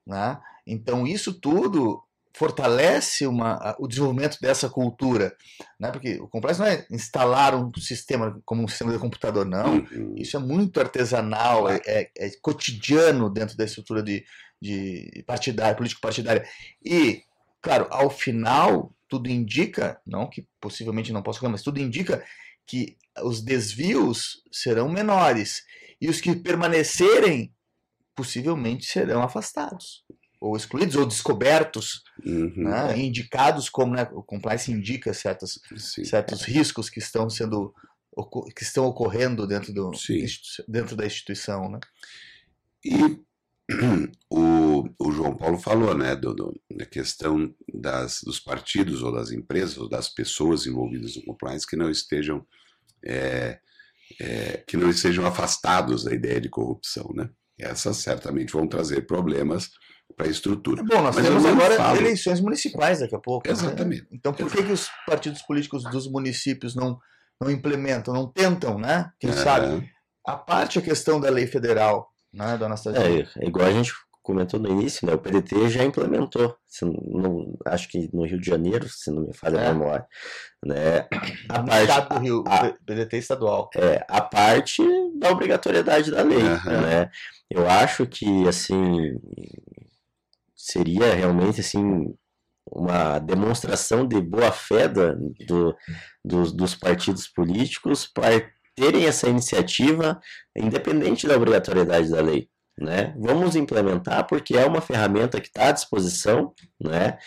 né? 0.07 0.39
Então 0.65 1.05
isso 1.05 1.33
tudo 1.39 2.01
fortalece 2.37 3.25
uma, 3.25 3.75
o 3.79 3.87
desenvolvimento 3.87 4.37
dessa 4.39 4.69
cultura, 4.69 5.35
né? 5.79 5.91
Porque 5.91 6.19
o 6.19 6.27
compliance 6.27 6.59
não 6.59 6.67
é 6.67 6.85
instalar 6.91 7.55
um 7.55 7.71
sistema 7.79 8.39
como 8.45 8.63
um 8.63 8.67
sistema 8.67 8.91
de 8.93 8.99
computador, 8.99 9.43
não. 9.43 9.77
Uhum. 9.77 10.13
Isso 10.15 10.37
é 10.37 10.39
muito 10.39 10.79
artesanal, 10.79 11.67
é, 11.67 11.81
é- 11.85 12.11
é 12.15 12.29
cotidiano 12.41 13.27
dentro 13.27 13.57
da 13.57 13.65
estrutura 13.65 14.03
de, 14.03 14.23
de 14.61 15.23
partidária, 15.25 15.75
político-partidária. 15.75 16.47
E, 16.85 17.23
claro, 17.59 17.87
ao 17.89 18.09
final, 18.09 18.93
tudo 19.09 19.29
indica, 19.29 19.99
não 20.05 20.29
que 20.29 20.45
possivelmente 20.61 21.11
não 21.11 21.23
possa 21.23 21.47
mas 21.49 21.63
tudo 21.63 21.79
indica 21.79 22.23
que 22.67 22.97
os 23.23 23.41
desvios 23.41 24.43
serão 24.51 24.89
menores. 24.89 25.63
E 25.99 26.07
os 26.07 26.21
que 26.21 26.35
permanecerem, 26.35 27.51
possivelmente 28.17 28.85
serão 28.85 29.21
afastados, 29.23 30.03
ou 30.41 30.57
excluídos, 30.57 30.95
ou 30.97 31.05
descobertos, 31.05 32.01
Uhum. 32.25 32.63
né? 32.63 32.97
indicados 32.99 33.69
como 33.69 33.93
né, 33.95 34.09
o 34.11 34.23
compliance 34.23 34.71
indica 34.71 35.13
certas 35.13 35.59
Sim. 35.77 36.03
certos 36.03 36.41
riscos 36.41 36.89
que 36.89 36.99
estão 36.99 37.29
sendo 37.29 37.73
que 38.55 38.63
estão 38.63 38.85
ocorrendo 38.87 39.45
dentro 39.47 39.71
do 39.71 39.91
dentro 40.67 40.95
da 40.95 41.05
instituição, 41.05 41.69
né? 41.69 41.79
E 42.83 43.19
o, 44.31 44.89
o 44.99 45.11
João 45.11 45.35
Paulo 45.37 45.59
falou, 45.59 45.95
né, 45.95 46.15
do, 46.15 46.33
do- 46.33 46.59
da 46.75 46.85
questão 46.85 47.53
das, 47.71 48.21
dos 48.23 48.39
partidos 48.39 49.03
ou 49.03 49.11
das 49.11 49.31
empresas 49.31 49.77
ou 49.77 49.87
das 49.87 50.09
pessoas 50.09 50.65
envolvidas 50.65 51.15
no 51.15 51.23
compliance 51.25 51.67
que 51.67 51.75
não 51.75 51.89
estejam 51.91 52.45
é, 53.05 53.59
é, 54.19 54.63
que 54.67 54.77
não 54.77 54.89
estejam 54.89 55.25
afastados 55.25 56.03
da 56.03 56.13
ideia 56.13 56.41
de 56.41 56.49
corrupção, 56.49 57.11
né? 57.13 57.29
Essas 57.59 57.97
certamente 57.97 58.53
vão 58.53 58.67
trazer 58.67 59.07
problemas 59.07 59.69
para 60.15 60.27
a 60.27 60.29
estrutura. 60.29 60.83
Bom, 60.83 61.01
nós 61.01 61.15
Mas 61.15 61.25
temos 61.25 61.45
agora 61.45 61.75
falo- 61.75 61.97
eleições 61.97 62.39
municipais 62.39 62.99
daqui 62.99 63.15
a 63.15 63.19
pouco. 63.19 63.47
né? 63.47 63.53
Exatamente. 63.53 64.07
Então, 64.11 64.33
por 64.33 64.49
que, 64.51 64.63
que 64.63 64.71
os 64.71 64.87
partidos 65.05 65.41
políticos 65.41 65.83
dos 65.83 66.09
municípios 66.09 66.75
não 66.75 66.97
não 67.39 67.51
implementam, 67.51 68.15
não 68.15 68.25
tentam, 68.31 68.79
né? 68.79 69.11
Quem 69.19 69.31
sabe? 69.31 69.67
Aham. 69.67 69.83
A 70.25 70.35
parte 70.35 70.79
a 70.79 70.81
questão 70.81 71.19
da 71.19 71.29
lei 71.29 71.45
federal, 71.45 72.09
né, 72.33 72.53
dona 72.53 72.65
Anastasia? 72.65 72.99
É, 72.99 73.43
é 73.43 73.47
igual 73.47 73.67
a 73.67 73.71
gente 73.71 73.93
comentou 74.23 74.59
no 74.59 74.69
início, 74.71 75.05
né? 75.05 75.13
O 75.13 75.19
PDT 75.19 75.69
já 75.69 75.83
implementou, 75.83 76.55
se 76.65 76.83
não- 76.83 77.55
acho 77.65 77.87
que 77.89 78.09
no 78.11 78.25
Rio 78.25 78.39
de 78.41 78.45
Janeiro, 78.49 78.89
se 78.89 79.11
não 79.11 79.21
me 79.27 79.33
falha 79.35 79.59
É. 79.59 79.67
a 79.67 79.73
memória, 79.73 80.05
né? 80.65 81.07
A 81.47 81.59
no 81.61 81.67
parte, 81.67 81.81
estado 81.89 82.15
do 82.15 82.19
Rio, 82.21 82.43
a- 82.47 82.67
o 82.69 82.85
PDT 82.85 83.17
estadual. 83.17 83.69
é, 83.75 84.03
a 84.09 84.21
parte 84.21 84.81
da 85.19 85.31
obrigatoriedade 85.31 86.11
da 86.11 86.21
lei, 86.23 86.41
Aham. 86.41 86.81
né? 86.81 87.09
Eu 87.49 87.69
acho 87.69 88.05
que, 88.05 88.47
assim, 88.47 89.19
seria 90.55 91.13
realmente, 91.13 91.61
assim, 91.61 92.13
uma 92.71 93.19
demonstração 93.19 94.07
de 94.07 94.19
boa-fé 94.21 94.87
do, 94.87 95.75
dos, 96.23 96.51
dos 96.51 96.75
partidos 96.75 97.27
políticos 97.27 98.05
para 98.05 98.49
terem 98.75 99.05
essa 99.05 99.27
iniciativa 99.27 100.19
independente 100.55 101.27
da 101.27 101.35
obrigatoriedade 101.35 102.11
da 102.11 102.21
lei, 102.21 102.49
né? 102.77 103.15
Vamos 103.17 103.55
implementar 103.55 104.27
porque 104.27 104.55
é 104.55 104.65
uma 104.65 104.81
ferramenta 104.81 105.41
que 105.41 105.47
está 105.47 105.69
à 105.69 105.71
disposição, 105.71 106.53
né? 106.79 107.17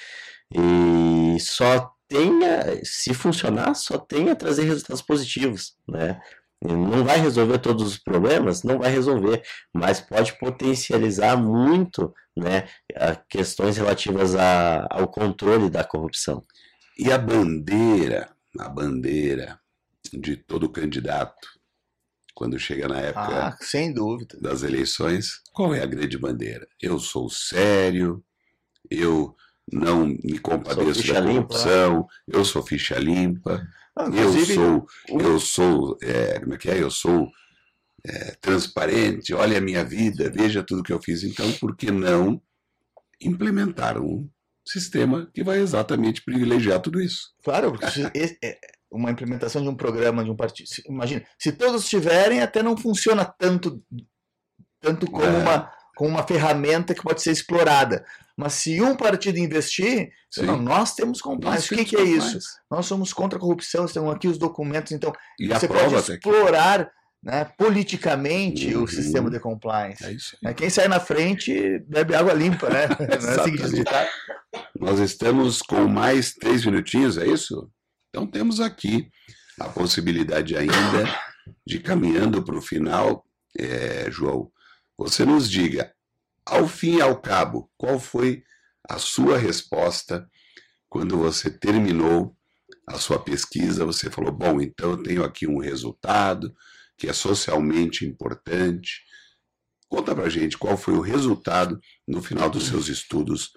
E 0.53 1.38
só 1.40 1.92
tenha, 2.09 2.81
se 2.85 3.14
funcionar, 3.14 3.74
só 3.74 3.96
tenha 3.96 4.37
trazer 4.37 4.64
resultados 4.64 5.03
positivos, 5.03 5.76
né? 5.88 6.20
Não 6.62 7.05
vai 7.05 7.18
resolver 7.18 7.59
todos 7.59 7.87
os 7.87 7.99
problemas, 7.99 8.62
não 8.62 8.79
vai 8.79 8.90
resolver, 8.90 9.42
mas 9.73 10.01
pode 10.01 10.38
potencializar 10.38 11.37
muito, 11.37 12.12
né, 12.37 12.68
a 12.94 13.16
questões 13.16 13.79
relativas 13.79 14.35
a, 14.35 14.87
ao 14.90 15.09
controle 15.09 15.70
da 15.70 15.83
corrupção. 15.83 16.44
E 16.99 17.11
a 17.11 17.16
bandeira, 17.16 18.29
a 18.59 18.68
bandeira 18.68 19.59
de 20.12 20.37
todo 20.37 20.68
candidato, 20.68 21.49
quando 22.35 22.59
chega 22.59 22.88
na 22.88 22.99
época 23.01 23.46
Ah, 23.49 23.57
sem 23.61 23.92
dúvida. 23.92 24.38
das 24.40 24.62
eleições, 24.62 25.40
qual 25.53 25.75
é 25.75 25.83
a 25.83 25.87
grande 25.87 26.18
bandeira? 26.18 26.66
Eu 26.81 26.99
sou 26.99 27.31
sério, 27.31 28.23
eu 28.90 29.35
não 29.73 30.07
me 30.07 30.38
compadeço 30.38 31.07
da 31.07 31.20
limpa. 31.20 31.33
corrupção, 31.49 32.07
eu 32.29 32.44
sou 32.44 32.62
ficha 32.62 32.99
limpa, 32.99 33.66
Ah, 33.96 34.09
eu 34.09 34.33
sou, 34.44 34.87
eu 35.09 35.40
sou, 35.40 35.98
é, 36.03 36.40
como 36.40 36.55
é 36.55 36.59
que 36.59 36.70
é? 36.70 36.81
Eu 36.81 36.90
sou 36.90 37.31
é, 38.07 38.37
transparente, 38.40 39.35
olha 39.35 39.59
a 39.59 39.61
minha 39.61 39.85
vida, 39.85 40.31
veja 40.31 40.62
tudo 40.62 40.83
que 40.83 40.92
eu 40.92 41.03
fiz. 41.03 41.22
Então, 41.22 41.50
por 41.55 41.76
que 41.76 41.90
não 41.90 42.40
implementar 43.20 43.98
um 44.00 44.29
sistema 44.64 45.29
que 45.35 45.42
vai 45.42 45.59
exatamente 45.59 46.22
privilegiar 46.22 46.81
tudo 46.81 47.00
isso? 47.00 47.35
Claro, 47.42 47.72
porque 47.72 47.85
é, 48.42 48.59
uma 48.90 49.11
implementação 49.11 49.62
de 49.62 49.68
um 49.68 49.74
programa 49.74 50.24
de 50.24 50.31
um 50.31 50.37
partido. 50.37 50.68
Imagina, 50.88 51.24
se 51.38 51.53
todos 51.53 51.88
tiverem, 51.88 52.40
até 52.40 52.62
não 52.62 52.76
funciona 52.76 53.24
tanto, 53.24 53.83
tanto 54.81 55.11
como, 55.11 55.24
É. 55.24 55.38
uma, 55.38 55.70
como 56.01 56.13
uma 56.13 56.27
ferramenta 56.27 56.95
que 56.95 57.03
pode 57.03 57.21
ser 57.21 57.31
explorada. 57.31 58.03
Mas 58.35 58.55
se 58.55 58.81
um 58.81 58.97
partido 58.97 59.37
investir, 59.39 60.09
não, 60.39 60.57
nós 60.57 60.95
temos 60.95 61.21
compliance. 61.21 61.71
Nós 61.71 61.71
o 61.71 61.75
que, 61.75 61.85
que 61.91 61.95
é 61.95 61.99
compliance. 61.99 62.39
isso? 62.39 62.49
Nós 62.71 62.87
somos 62.87 63.13
contra 63.13 63.37
a 63.37 63.41
corrupção, 63.41 63.85
estão 63.85 64.11
aqui 64.11 64.27
os 64.27 64.39
documentos, 64.39 64.93
então 64.93 65.13
E 65.39 65.47
você 65.47 65.69
pode 65.69 65.95
explorar 65.95 66.91
né, 67.23 67.45
politicamente 67.59 68.75
Uhum. 68.75 68.85
o 68.85 68.89
sistema 68.89 69.31
de 69.31 69.39
compliance. 69.39 70.03
É 70.03 70.13
isso 70.13 70.37
aí. 70.37 70.49
Né, 70.49 70.55
Quem 70.55 70.71
sai 70.71 70.89
na 70.89 71.01
frente 71.01 71.79
bebe 71.87 72.15
água 72.15 72.33
limpa, 72.33 72.71
né? 72.71 72.87
É 72.99 73.17
assim? 73.17 73.85
Nós 74.81 75.01
estamos 75.01 75.61
com 75.61 75.87
mais 75.87 76.33
três 76.33 76.65
minutinhos, 76.65 77.19
é 77.19 77.27
isso? 77.27 77.71
Então 78.09 78.27
temos 78.27 78.59
aqui 78.59 79.07
a 79.61 79.69
possibilidade 79.69 80.57
ainda 80.57 81.05
de 81.67 81.79
caminhando 81.79 82.43
para 82.43 82.57
o 82.57 82.63
final, 82.63 83.23
é, 83.59 84.11
João, 84.11 84.51
você 85.01 85.25
nos 85.25 85.51
diga, 85.51 85.95
ao 86.45 86.69
fim 86.69 86.99
e 86.99 87.01
ao 87.01 87.19
cabo, 87.19 87.71
qual 87.79 87.99
foi 87.99 88.45
a 88.87 88.99
sua 88.99 89.39
resposta 89.39 90.29
quando 90.91 91.17
você 91.17 91.51
terminou 91.51 92.37
a 92.87 92.99
sua 92.99 93.19
pesquisa? 93.19 93.87
Você 93.87 94.11
falou, 94.11 94.31
bom, 94.31 94.61
então 94.61 94.91
eu 94.91 95.03
tenho 95.03 95.25
aqui 95.25 95.47
um 95.47 95.59
resultado 95.59 96.55
que 96.99 97.09
é 97.09 97.15
socialmente 97.15 98.05
importante. 98.05 99.03
Conta 99.89 100.15
pra 100.15 100.29
gente 100.29 100.59
qual 100.59 100.77
foi 100.77 100.93
o 100.93 101.01
resultado 101.01 101.81
no 102.07 102.21
final 102.21 102.51
dos 102.51 102.67
seus 102.67 102.89
estudos 102.89 103.53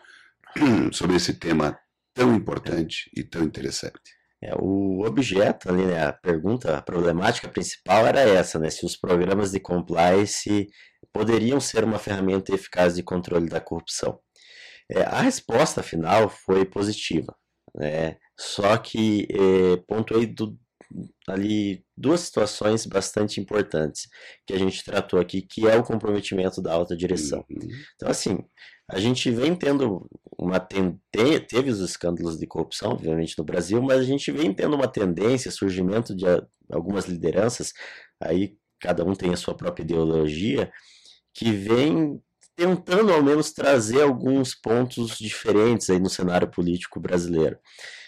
sobre 0.93 1.17
esse 1.17 1.33
tema 1.33 1.77
tão 2.13 2.33
importante 2.33 3.11
e 3.13 3.21
tão 3.21 3.43
interessante. 3.43 4.22
É, 4.43 4.53
o 4.59 5.05
objeto 5.05 5.69
ali, 5.69 5.85
né, 5.85 6.05
a 6.05 6.11
pergunta, 6.11 6.75
a 6.75 6.81
problemática 6.81 7.47
principal 7.47 8.05
era 8.05 8.19
essa, 8.19 8.59
né, 8.59 8.69
se 8.69 8.85
os 8.85 8.97
programas 8.97 9.51
de 9.51 9.59
compliance 9.59 10.67
poderiam 11.13 11.61
ser 11.61 11.85
uma 11.85 11.97
ferramenta 11.97 12.53
eficaz 12.53 12.95
de 12.95 13.03
controle 13.03 13.47
da 13.47 13.61
corrupção. 13.61 14.19
É, 14.91 15.03
a 15.03 15.21
resposta 15.21 15.81
final 15.81 16.27
foi 16.29 16.65
positiva, 16.65 17.33
né, 17.73 18.17
só 18.37 18.75
que 18.77 19.27
é, 19.31 19.77
pontuei 19.87 20.25
do, 20.25 20.59
ali 21.25 21.81
duas 21.95 22.19
situações 22.19 22.85
bastante 22.85 23.39
importantes 23.39 24.09
que 24.45 24.53
a 24.53 24.57
gente 24.57 24.83
tratou 24.83 25.21
aqui, 25.21 25.41
que 25.41 25.65
é 25.67 25.77
o 25.77 25.83
comprometimento 25.83 26.61
da 26.61 26.73
alta 26.73 26.97
direção. 26.97 27.45
Uhum. 27.49 27.69
Então, 27.95 28.09
assim, 28.09 28.39
a 28.89 28.99
gente 28.99 29.29
vem 29.31 29.55
tendo 29.55 30.07
uma 30.37 30.59
ten... 30.59 30.99
te- 31.11 31.39
teve 31.41 31.69
os 31.69 31.79
escândalos 31.79 32.37
de 32.37 32.47
corrupção, 32.47 32.91
obviamente, 32.91 33.37
no 33.37 33.43
Brasil, 33.43 33.81
mas 33.81 33.99
a 33.99 34.03
gente 34.03 34.31
vem 34.31 34.53
tendo 34.53 34.75
uma 34.75 34.87
tendência, 34.87 35.51
surgimento 35.51 36.15
de 36.15 36.25
algumas 36.71 37.05
lideranças, 37.05 37.73
aí 38.21 38.57
cada 38.79 39.03
um 39.05 39.15
tem 39.15 39.33
a 39.33 39.37
sua 39.37 39.55
própria 39.55 39.83
ideologia, 39.83 40.71
que 41.33 41.51
vem 41.51 42.21
tentando 42.55 43.11
ao 43.11 43.23
menos 43.23 43.51
trazer 43.51 44.01
alguns 44.03 44.53
pontos 44.55 45.17
diferentes 45.17 45.89
aí 45.89 45.99
no 45.99 46.09
cenário 46.09 46.49
político 46.49 46.99
brasileiro. 46.99 47.57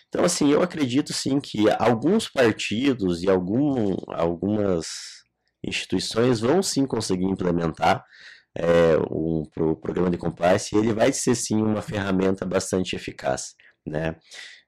Então, 0.09 0.23
assim, 0.23 0.51
eu 0.51 0.61
acredito 0.61 1.13
sim 1.13 1.39
que 1.39 1.65
alguns 1.79 2.29
partidos 2.29 3.23
e 3.23 3.29
algum, 3.29 3.95
algumas 4.09 4.87
instituições 5.63 6.39
vão 6.39 6.61
sim 6.63 6.85
conseguir 6.85 7.25
implementar 7.25 8.03
é, 8.57 8.97
um 9.11 9.43
pro 9.53 9.75
programa 9.75 10.09
de 10.09 10.17
compliance, 10.17 10.73
e 10.73 10.79
ele 10.79 10.93
vai 10.93 11.11
ser 11.11 11.35
sim 11.35 11.61
uma 11.61 11.81
ferramenta 11.81 12.45
bastante 12.45 12.95
eficaz, 12.95 13.53
né, 13.85 14.15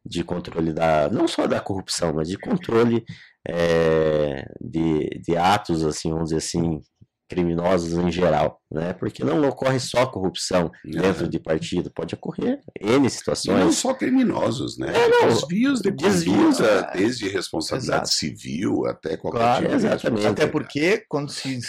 de 0.06 0.24
controle 0.24 0.74
da, 0.74 1.10
não 1.10 1.28
só 1.28 1.48
da 1.48 1.60
corrupção, 1.60 2.14
mas 2.14 2.30
de 2.30 2.38
controle 2.38 3.04
é, 3.48 4.46
de, 4.62 5.10
de 5.26 5.38
atos, 5.38 5.84
assim, 5.86 6.10
vamos 6.10 6.30
dizer 6.30 6.38
assim, 6.38 6.82
criminosos 7.30 7.94
em 7.94 8.12
geral, 8.12 8.62
né? 8.72 8.94
Porque 8.94 9.24
não 9.24 9.42
ocorre 9.48 9.80
só 9.80 10.06
corrupção 10.06 10.72
dentro 10.84 11.28
de 11.28 11.40
partido, 11.40 11.92
pode 11.94 12.16
ocorrer 12.16 12.62
N 12.80 13.10
situações. 13.10 13.60
E 13.60 13.64
não 13.66 13.72
só 13.72 13.94
criminosos, 13.94 14.78
né? 14.78 14.94
É, 14.96 15.10
não, 15.10 15.28
desvios 15.28 15.82
de 15.82 15.92
desvios, 15.92 16.58
conduta, 16.58 16.92
desde 16.96 17.28
responsabilidade 17.28 18.04
Exato. 18.04 18.14
civil 18.14 18.86
até 18.86 19.18
qualquer 19.18 19.40
claro, 19.40 19.64
tipo 19.64 19.76
exatamente. 19.76 20.28
Até 20.28 20.48
porque 20.48 21.04
quando 21.10 21.30
se 21.30 21.60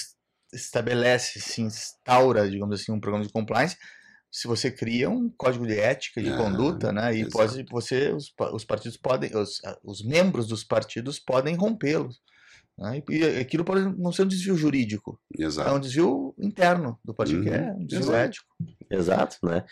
estabelece, 0.53 1.40
se 1.40 1.62
instaura, 1.62 2.49
digamos 2.49 2.80
assim, 2.80 2.92
um 2.92 3.01
programa 3.01 3.24
de 3.24 3.32
compliance, 3.32 3.76
se 4.30 4.46
você 4.46 4.70
cria 4.70 5.09
um 5.09 5.30
código 5.30 5.66
de 5.66 5.78
ética, 5.78 6.22
de 6.22 6.30
ah, 6.30 6.36
conduta, 6.36 6.92
né? 6.92 7.14
E 7.16 7.28
pode 7.28 7.64
você, 7.70 8.12
os, 8.12 8.32
os 8.53 8.64
partidos 8.64 8.96
podem, 8.96 9.34
os, 9.34 9.61
os 9.82 10.05
membros 10.05 10.46
dos 10.46 10.62
partidos 10.62 11.18
podem 11.18 11.55
rompê-los. 11.55 12.20
Né? 12.78 13.03
E 13.09 13.24
aquilo 13.40 13.64
pode 13.64 13.82
não 13.99 14.12
ser 14.12 14.22
um 14.22 14.28
desvio 14.28 14.57
jurídico. 14.57 15.18
Exato. 15.36 15.70
É 15.70 15.72
um 15.72 15.80
desvio 15.80 16.34
interno 16.38 16.99
do 17.05 17.14
partido, 17.14 17.38
uhum. 17.38 17.44
que 17.44 17.51
é 17.51 17.72
um 17.72 17.86
desvio 17.86 18.05
Exato. 18.05 18.16
ético. 18.18 18.46
Exato, 18.90 19.38
né? 19.42 19.64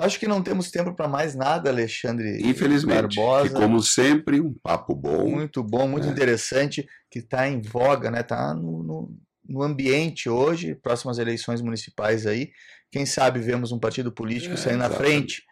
Acho 0.00 0.18
que 0.18 0.26
não 0.26 0.42
temos 0.42 0.70
tempo 0.70 0.94
para 0.94 1.08
mais 1.08 1.34
nada, 1.34 1.70
Alexandre 1.70 2.40
Infelizmente. 2.42 3.16
Barbosa. 3.16 3.46
E 3.46 3.50
como 3.50 3.82
sempre, 3.82 4.40
um 4.40 4.54
papo 4.62 4.94
bom. 4.94 5.28
Muito 5.28 5.62
bom, 5.62 5.86
muito 5.86 6.06
é. 6.06 6.10
interessante, 6.10 6.86
que 7.10 7.20
está 7.20 7.48
em 7.48 7.60
voga, 7.60 8.10
né? 8.10 8.20
Está 8.20 8.54
no, 8.54 8.82
no, 8.82 9.18
no, 9.48 9.62
ambiente 9.62 10.28
hoje, 10.28 10.74
próximas 10.74 11.18
eleições 11.18 11.60
municipais 11.60 12.26
aí. 12.26 12.50
Quem 12.90 13.06
sabe 13.06 13.40
vemos 13.40 13.72
um 13.72 13.78
partido 13.78 14.10
político 14.12 14.54
é, 14.54 14.56
sair 14.56 14.76
na 14.76 14.90
frente 14.90 15.42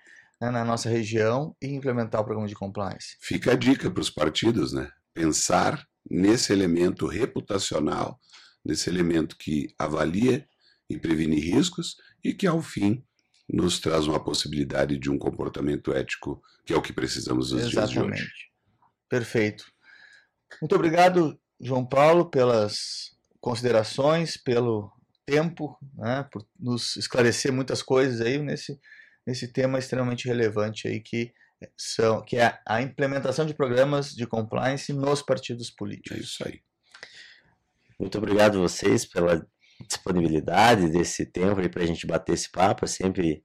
né, 0.41 0.51
na 0.51 0.65
nossa 0.65 0.89
região 0.89 1.55
e 1.63 1.69
implementar 1.69 2.21
o 2.21 2.25
programa 2.25 2.49
de 2.49 2.55
compliance. 2.55 3.17
Fica 3.21 3.53
a 3.53 3.57
dica 3.57 3.91
para 3.91 4.01
os 4.01 4.11
partidos, 4.11 4.73
né? 4.73 4.91
pensar 5.13 5.85
nesse 6.09 6.53
elemento 6.53 7.07
reputacional, 7.07 8.19
nesse 8.65 8.89
elemento 8.89 9.37
que 9.37 9.75
avalia 9.79 10.47
e 10.89 10.97
previne 10.97 11.41
riscos 11.41 11.97
e 12.23 12.33
que, 12.33 12.47
ao 12.47 12.63
fim, 12.63 13.05
nos 13.49 13.81
traz 13.81 14.07
uma 14.07 14.23
possibilidade 14.23 14.99
de 14.99 15.11
um 15.11 15.19
comportamento 15.19 15.93
ético, 15.93 16.43
que 16.67 16.73
é 16.73 16.77
o 16.77 16.83
que 16.83 16.93
precisamos 16.93 17.53
nos 17.53 17.63
Exatamente. 17.63 17.93
dias 17.93 18.17
de 18.17 18.23
hoje. 18.23 18.33
Perfeito. 19.09 19.65
Muito 20.61 20.75
obrigado, 20.75 21.39
João 21.61 21.87
Paulo, 21.87 22.29
pelas 22.29 23.17
considerações, 23.41 24.37
pelo 24.37 24.93
tempo, 25.25 25.79
né, 25.95 26.27
por 26.31 26.47
nos 26.59 26.97
esclarecer 26.97 27.53
muitas 27.53 27.83
coisas 27.83 28.21
aí 28.21 28.39
nesse, 28.39 28.79
nesse 29.27 29.49
tema 29.49 29.79
extremamente 29.79 30.27
relevante 30.27 30.89
aí 30.89 31.01
que 31.01 31.33
são, 31.77 32.23
que 32.23 32.37
é 32.37 32.59
a 32.67 32.81
implementação 32.83 33.45
de 33.45 33.55
programas 33.55 34.15
de 34.15 34.27
compliance 34.27 34.93
nos 34.93 35.23
partidos 35.23 35.71
políticos. 35.71 36.17
É 36.17 36.21
isso 36.21 36.45
aí. 36.47 36.61
Muito 37.99 38.17
obrigado 38.17 38.59
a 38.59 38.63
vocês 38.63 39.05
pela 39.05 39.45
disponibilidade 39.87 40.91
desse 40.91 41.27
tempo 41.27 41.69
para 41.69 41.83
a 41.83 41.87
gente 41.87 42.07
bater 42.07 42.33
esse 42.33 42.51
papo. 42.51 42.85
É 42.85 42.89
sempre 42.89 43.43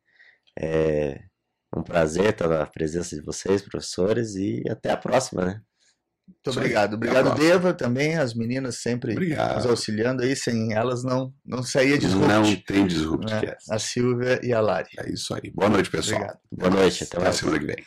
é, 0.59 1.19
um 1.75 1.83
prazer 1.83 2.29
estar 2.29 2.47
na 2.47 2.65
presença 2.65 3.15
de 3.15 3.21
vocês, 3.21 3.61
professores, 3.61 4.35
e 4.35 4.63
até 4.69 4.91
a 4.91 4.97
próxima, 4.97 5.45
né? 5.45 5.61
Muito 6.27 6.57
obrigado. 6.57 6.93
Obrigado, 6.93 7.35
Deva, 7.35 7.73
também, 7.73 8.17
as 8.17 8.33
meninas 8.33 8.81
sempre 8.81 9.11
obrigado. 9.11 9.55
nos 9.55 9.65
auxiliando 9.65 10.23
aí, 10.23 10.35
sem 10.35 10.73
elas 10.73 11.03
não, 11.03 11.33
não 11.45 11.61
saía 11.61 11.97
Disrupt. 11.97 12.27
Não 12.27 12.55
tem 12.55 12.87
Disrupt. 12.87 13.29
Né? 13.29 13.55
A 13.69 13.77
Silvia 13.77 14.39
e 14.41 14.53
a 14.53 14.61
Lari. 14.61 14.89
É 14.99 15.11
isso 15.11 15.33
aí. 15.33 15.51
Boa 15.51 15.69
noite, 15.69 15.89
pessoal. 15.89 16.21
Obrigado. 16.21 16.39
Boa 16.51 16.69
noite, 16.69 17.03
até, 17.03 17.17
até 17.17 17.27
a 17.27 17.33
semana 17.33 17.59
que 17.59 17.65
vem. 17.65 17.83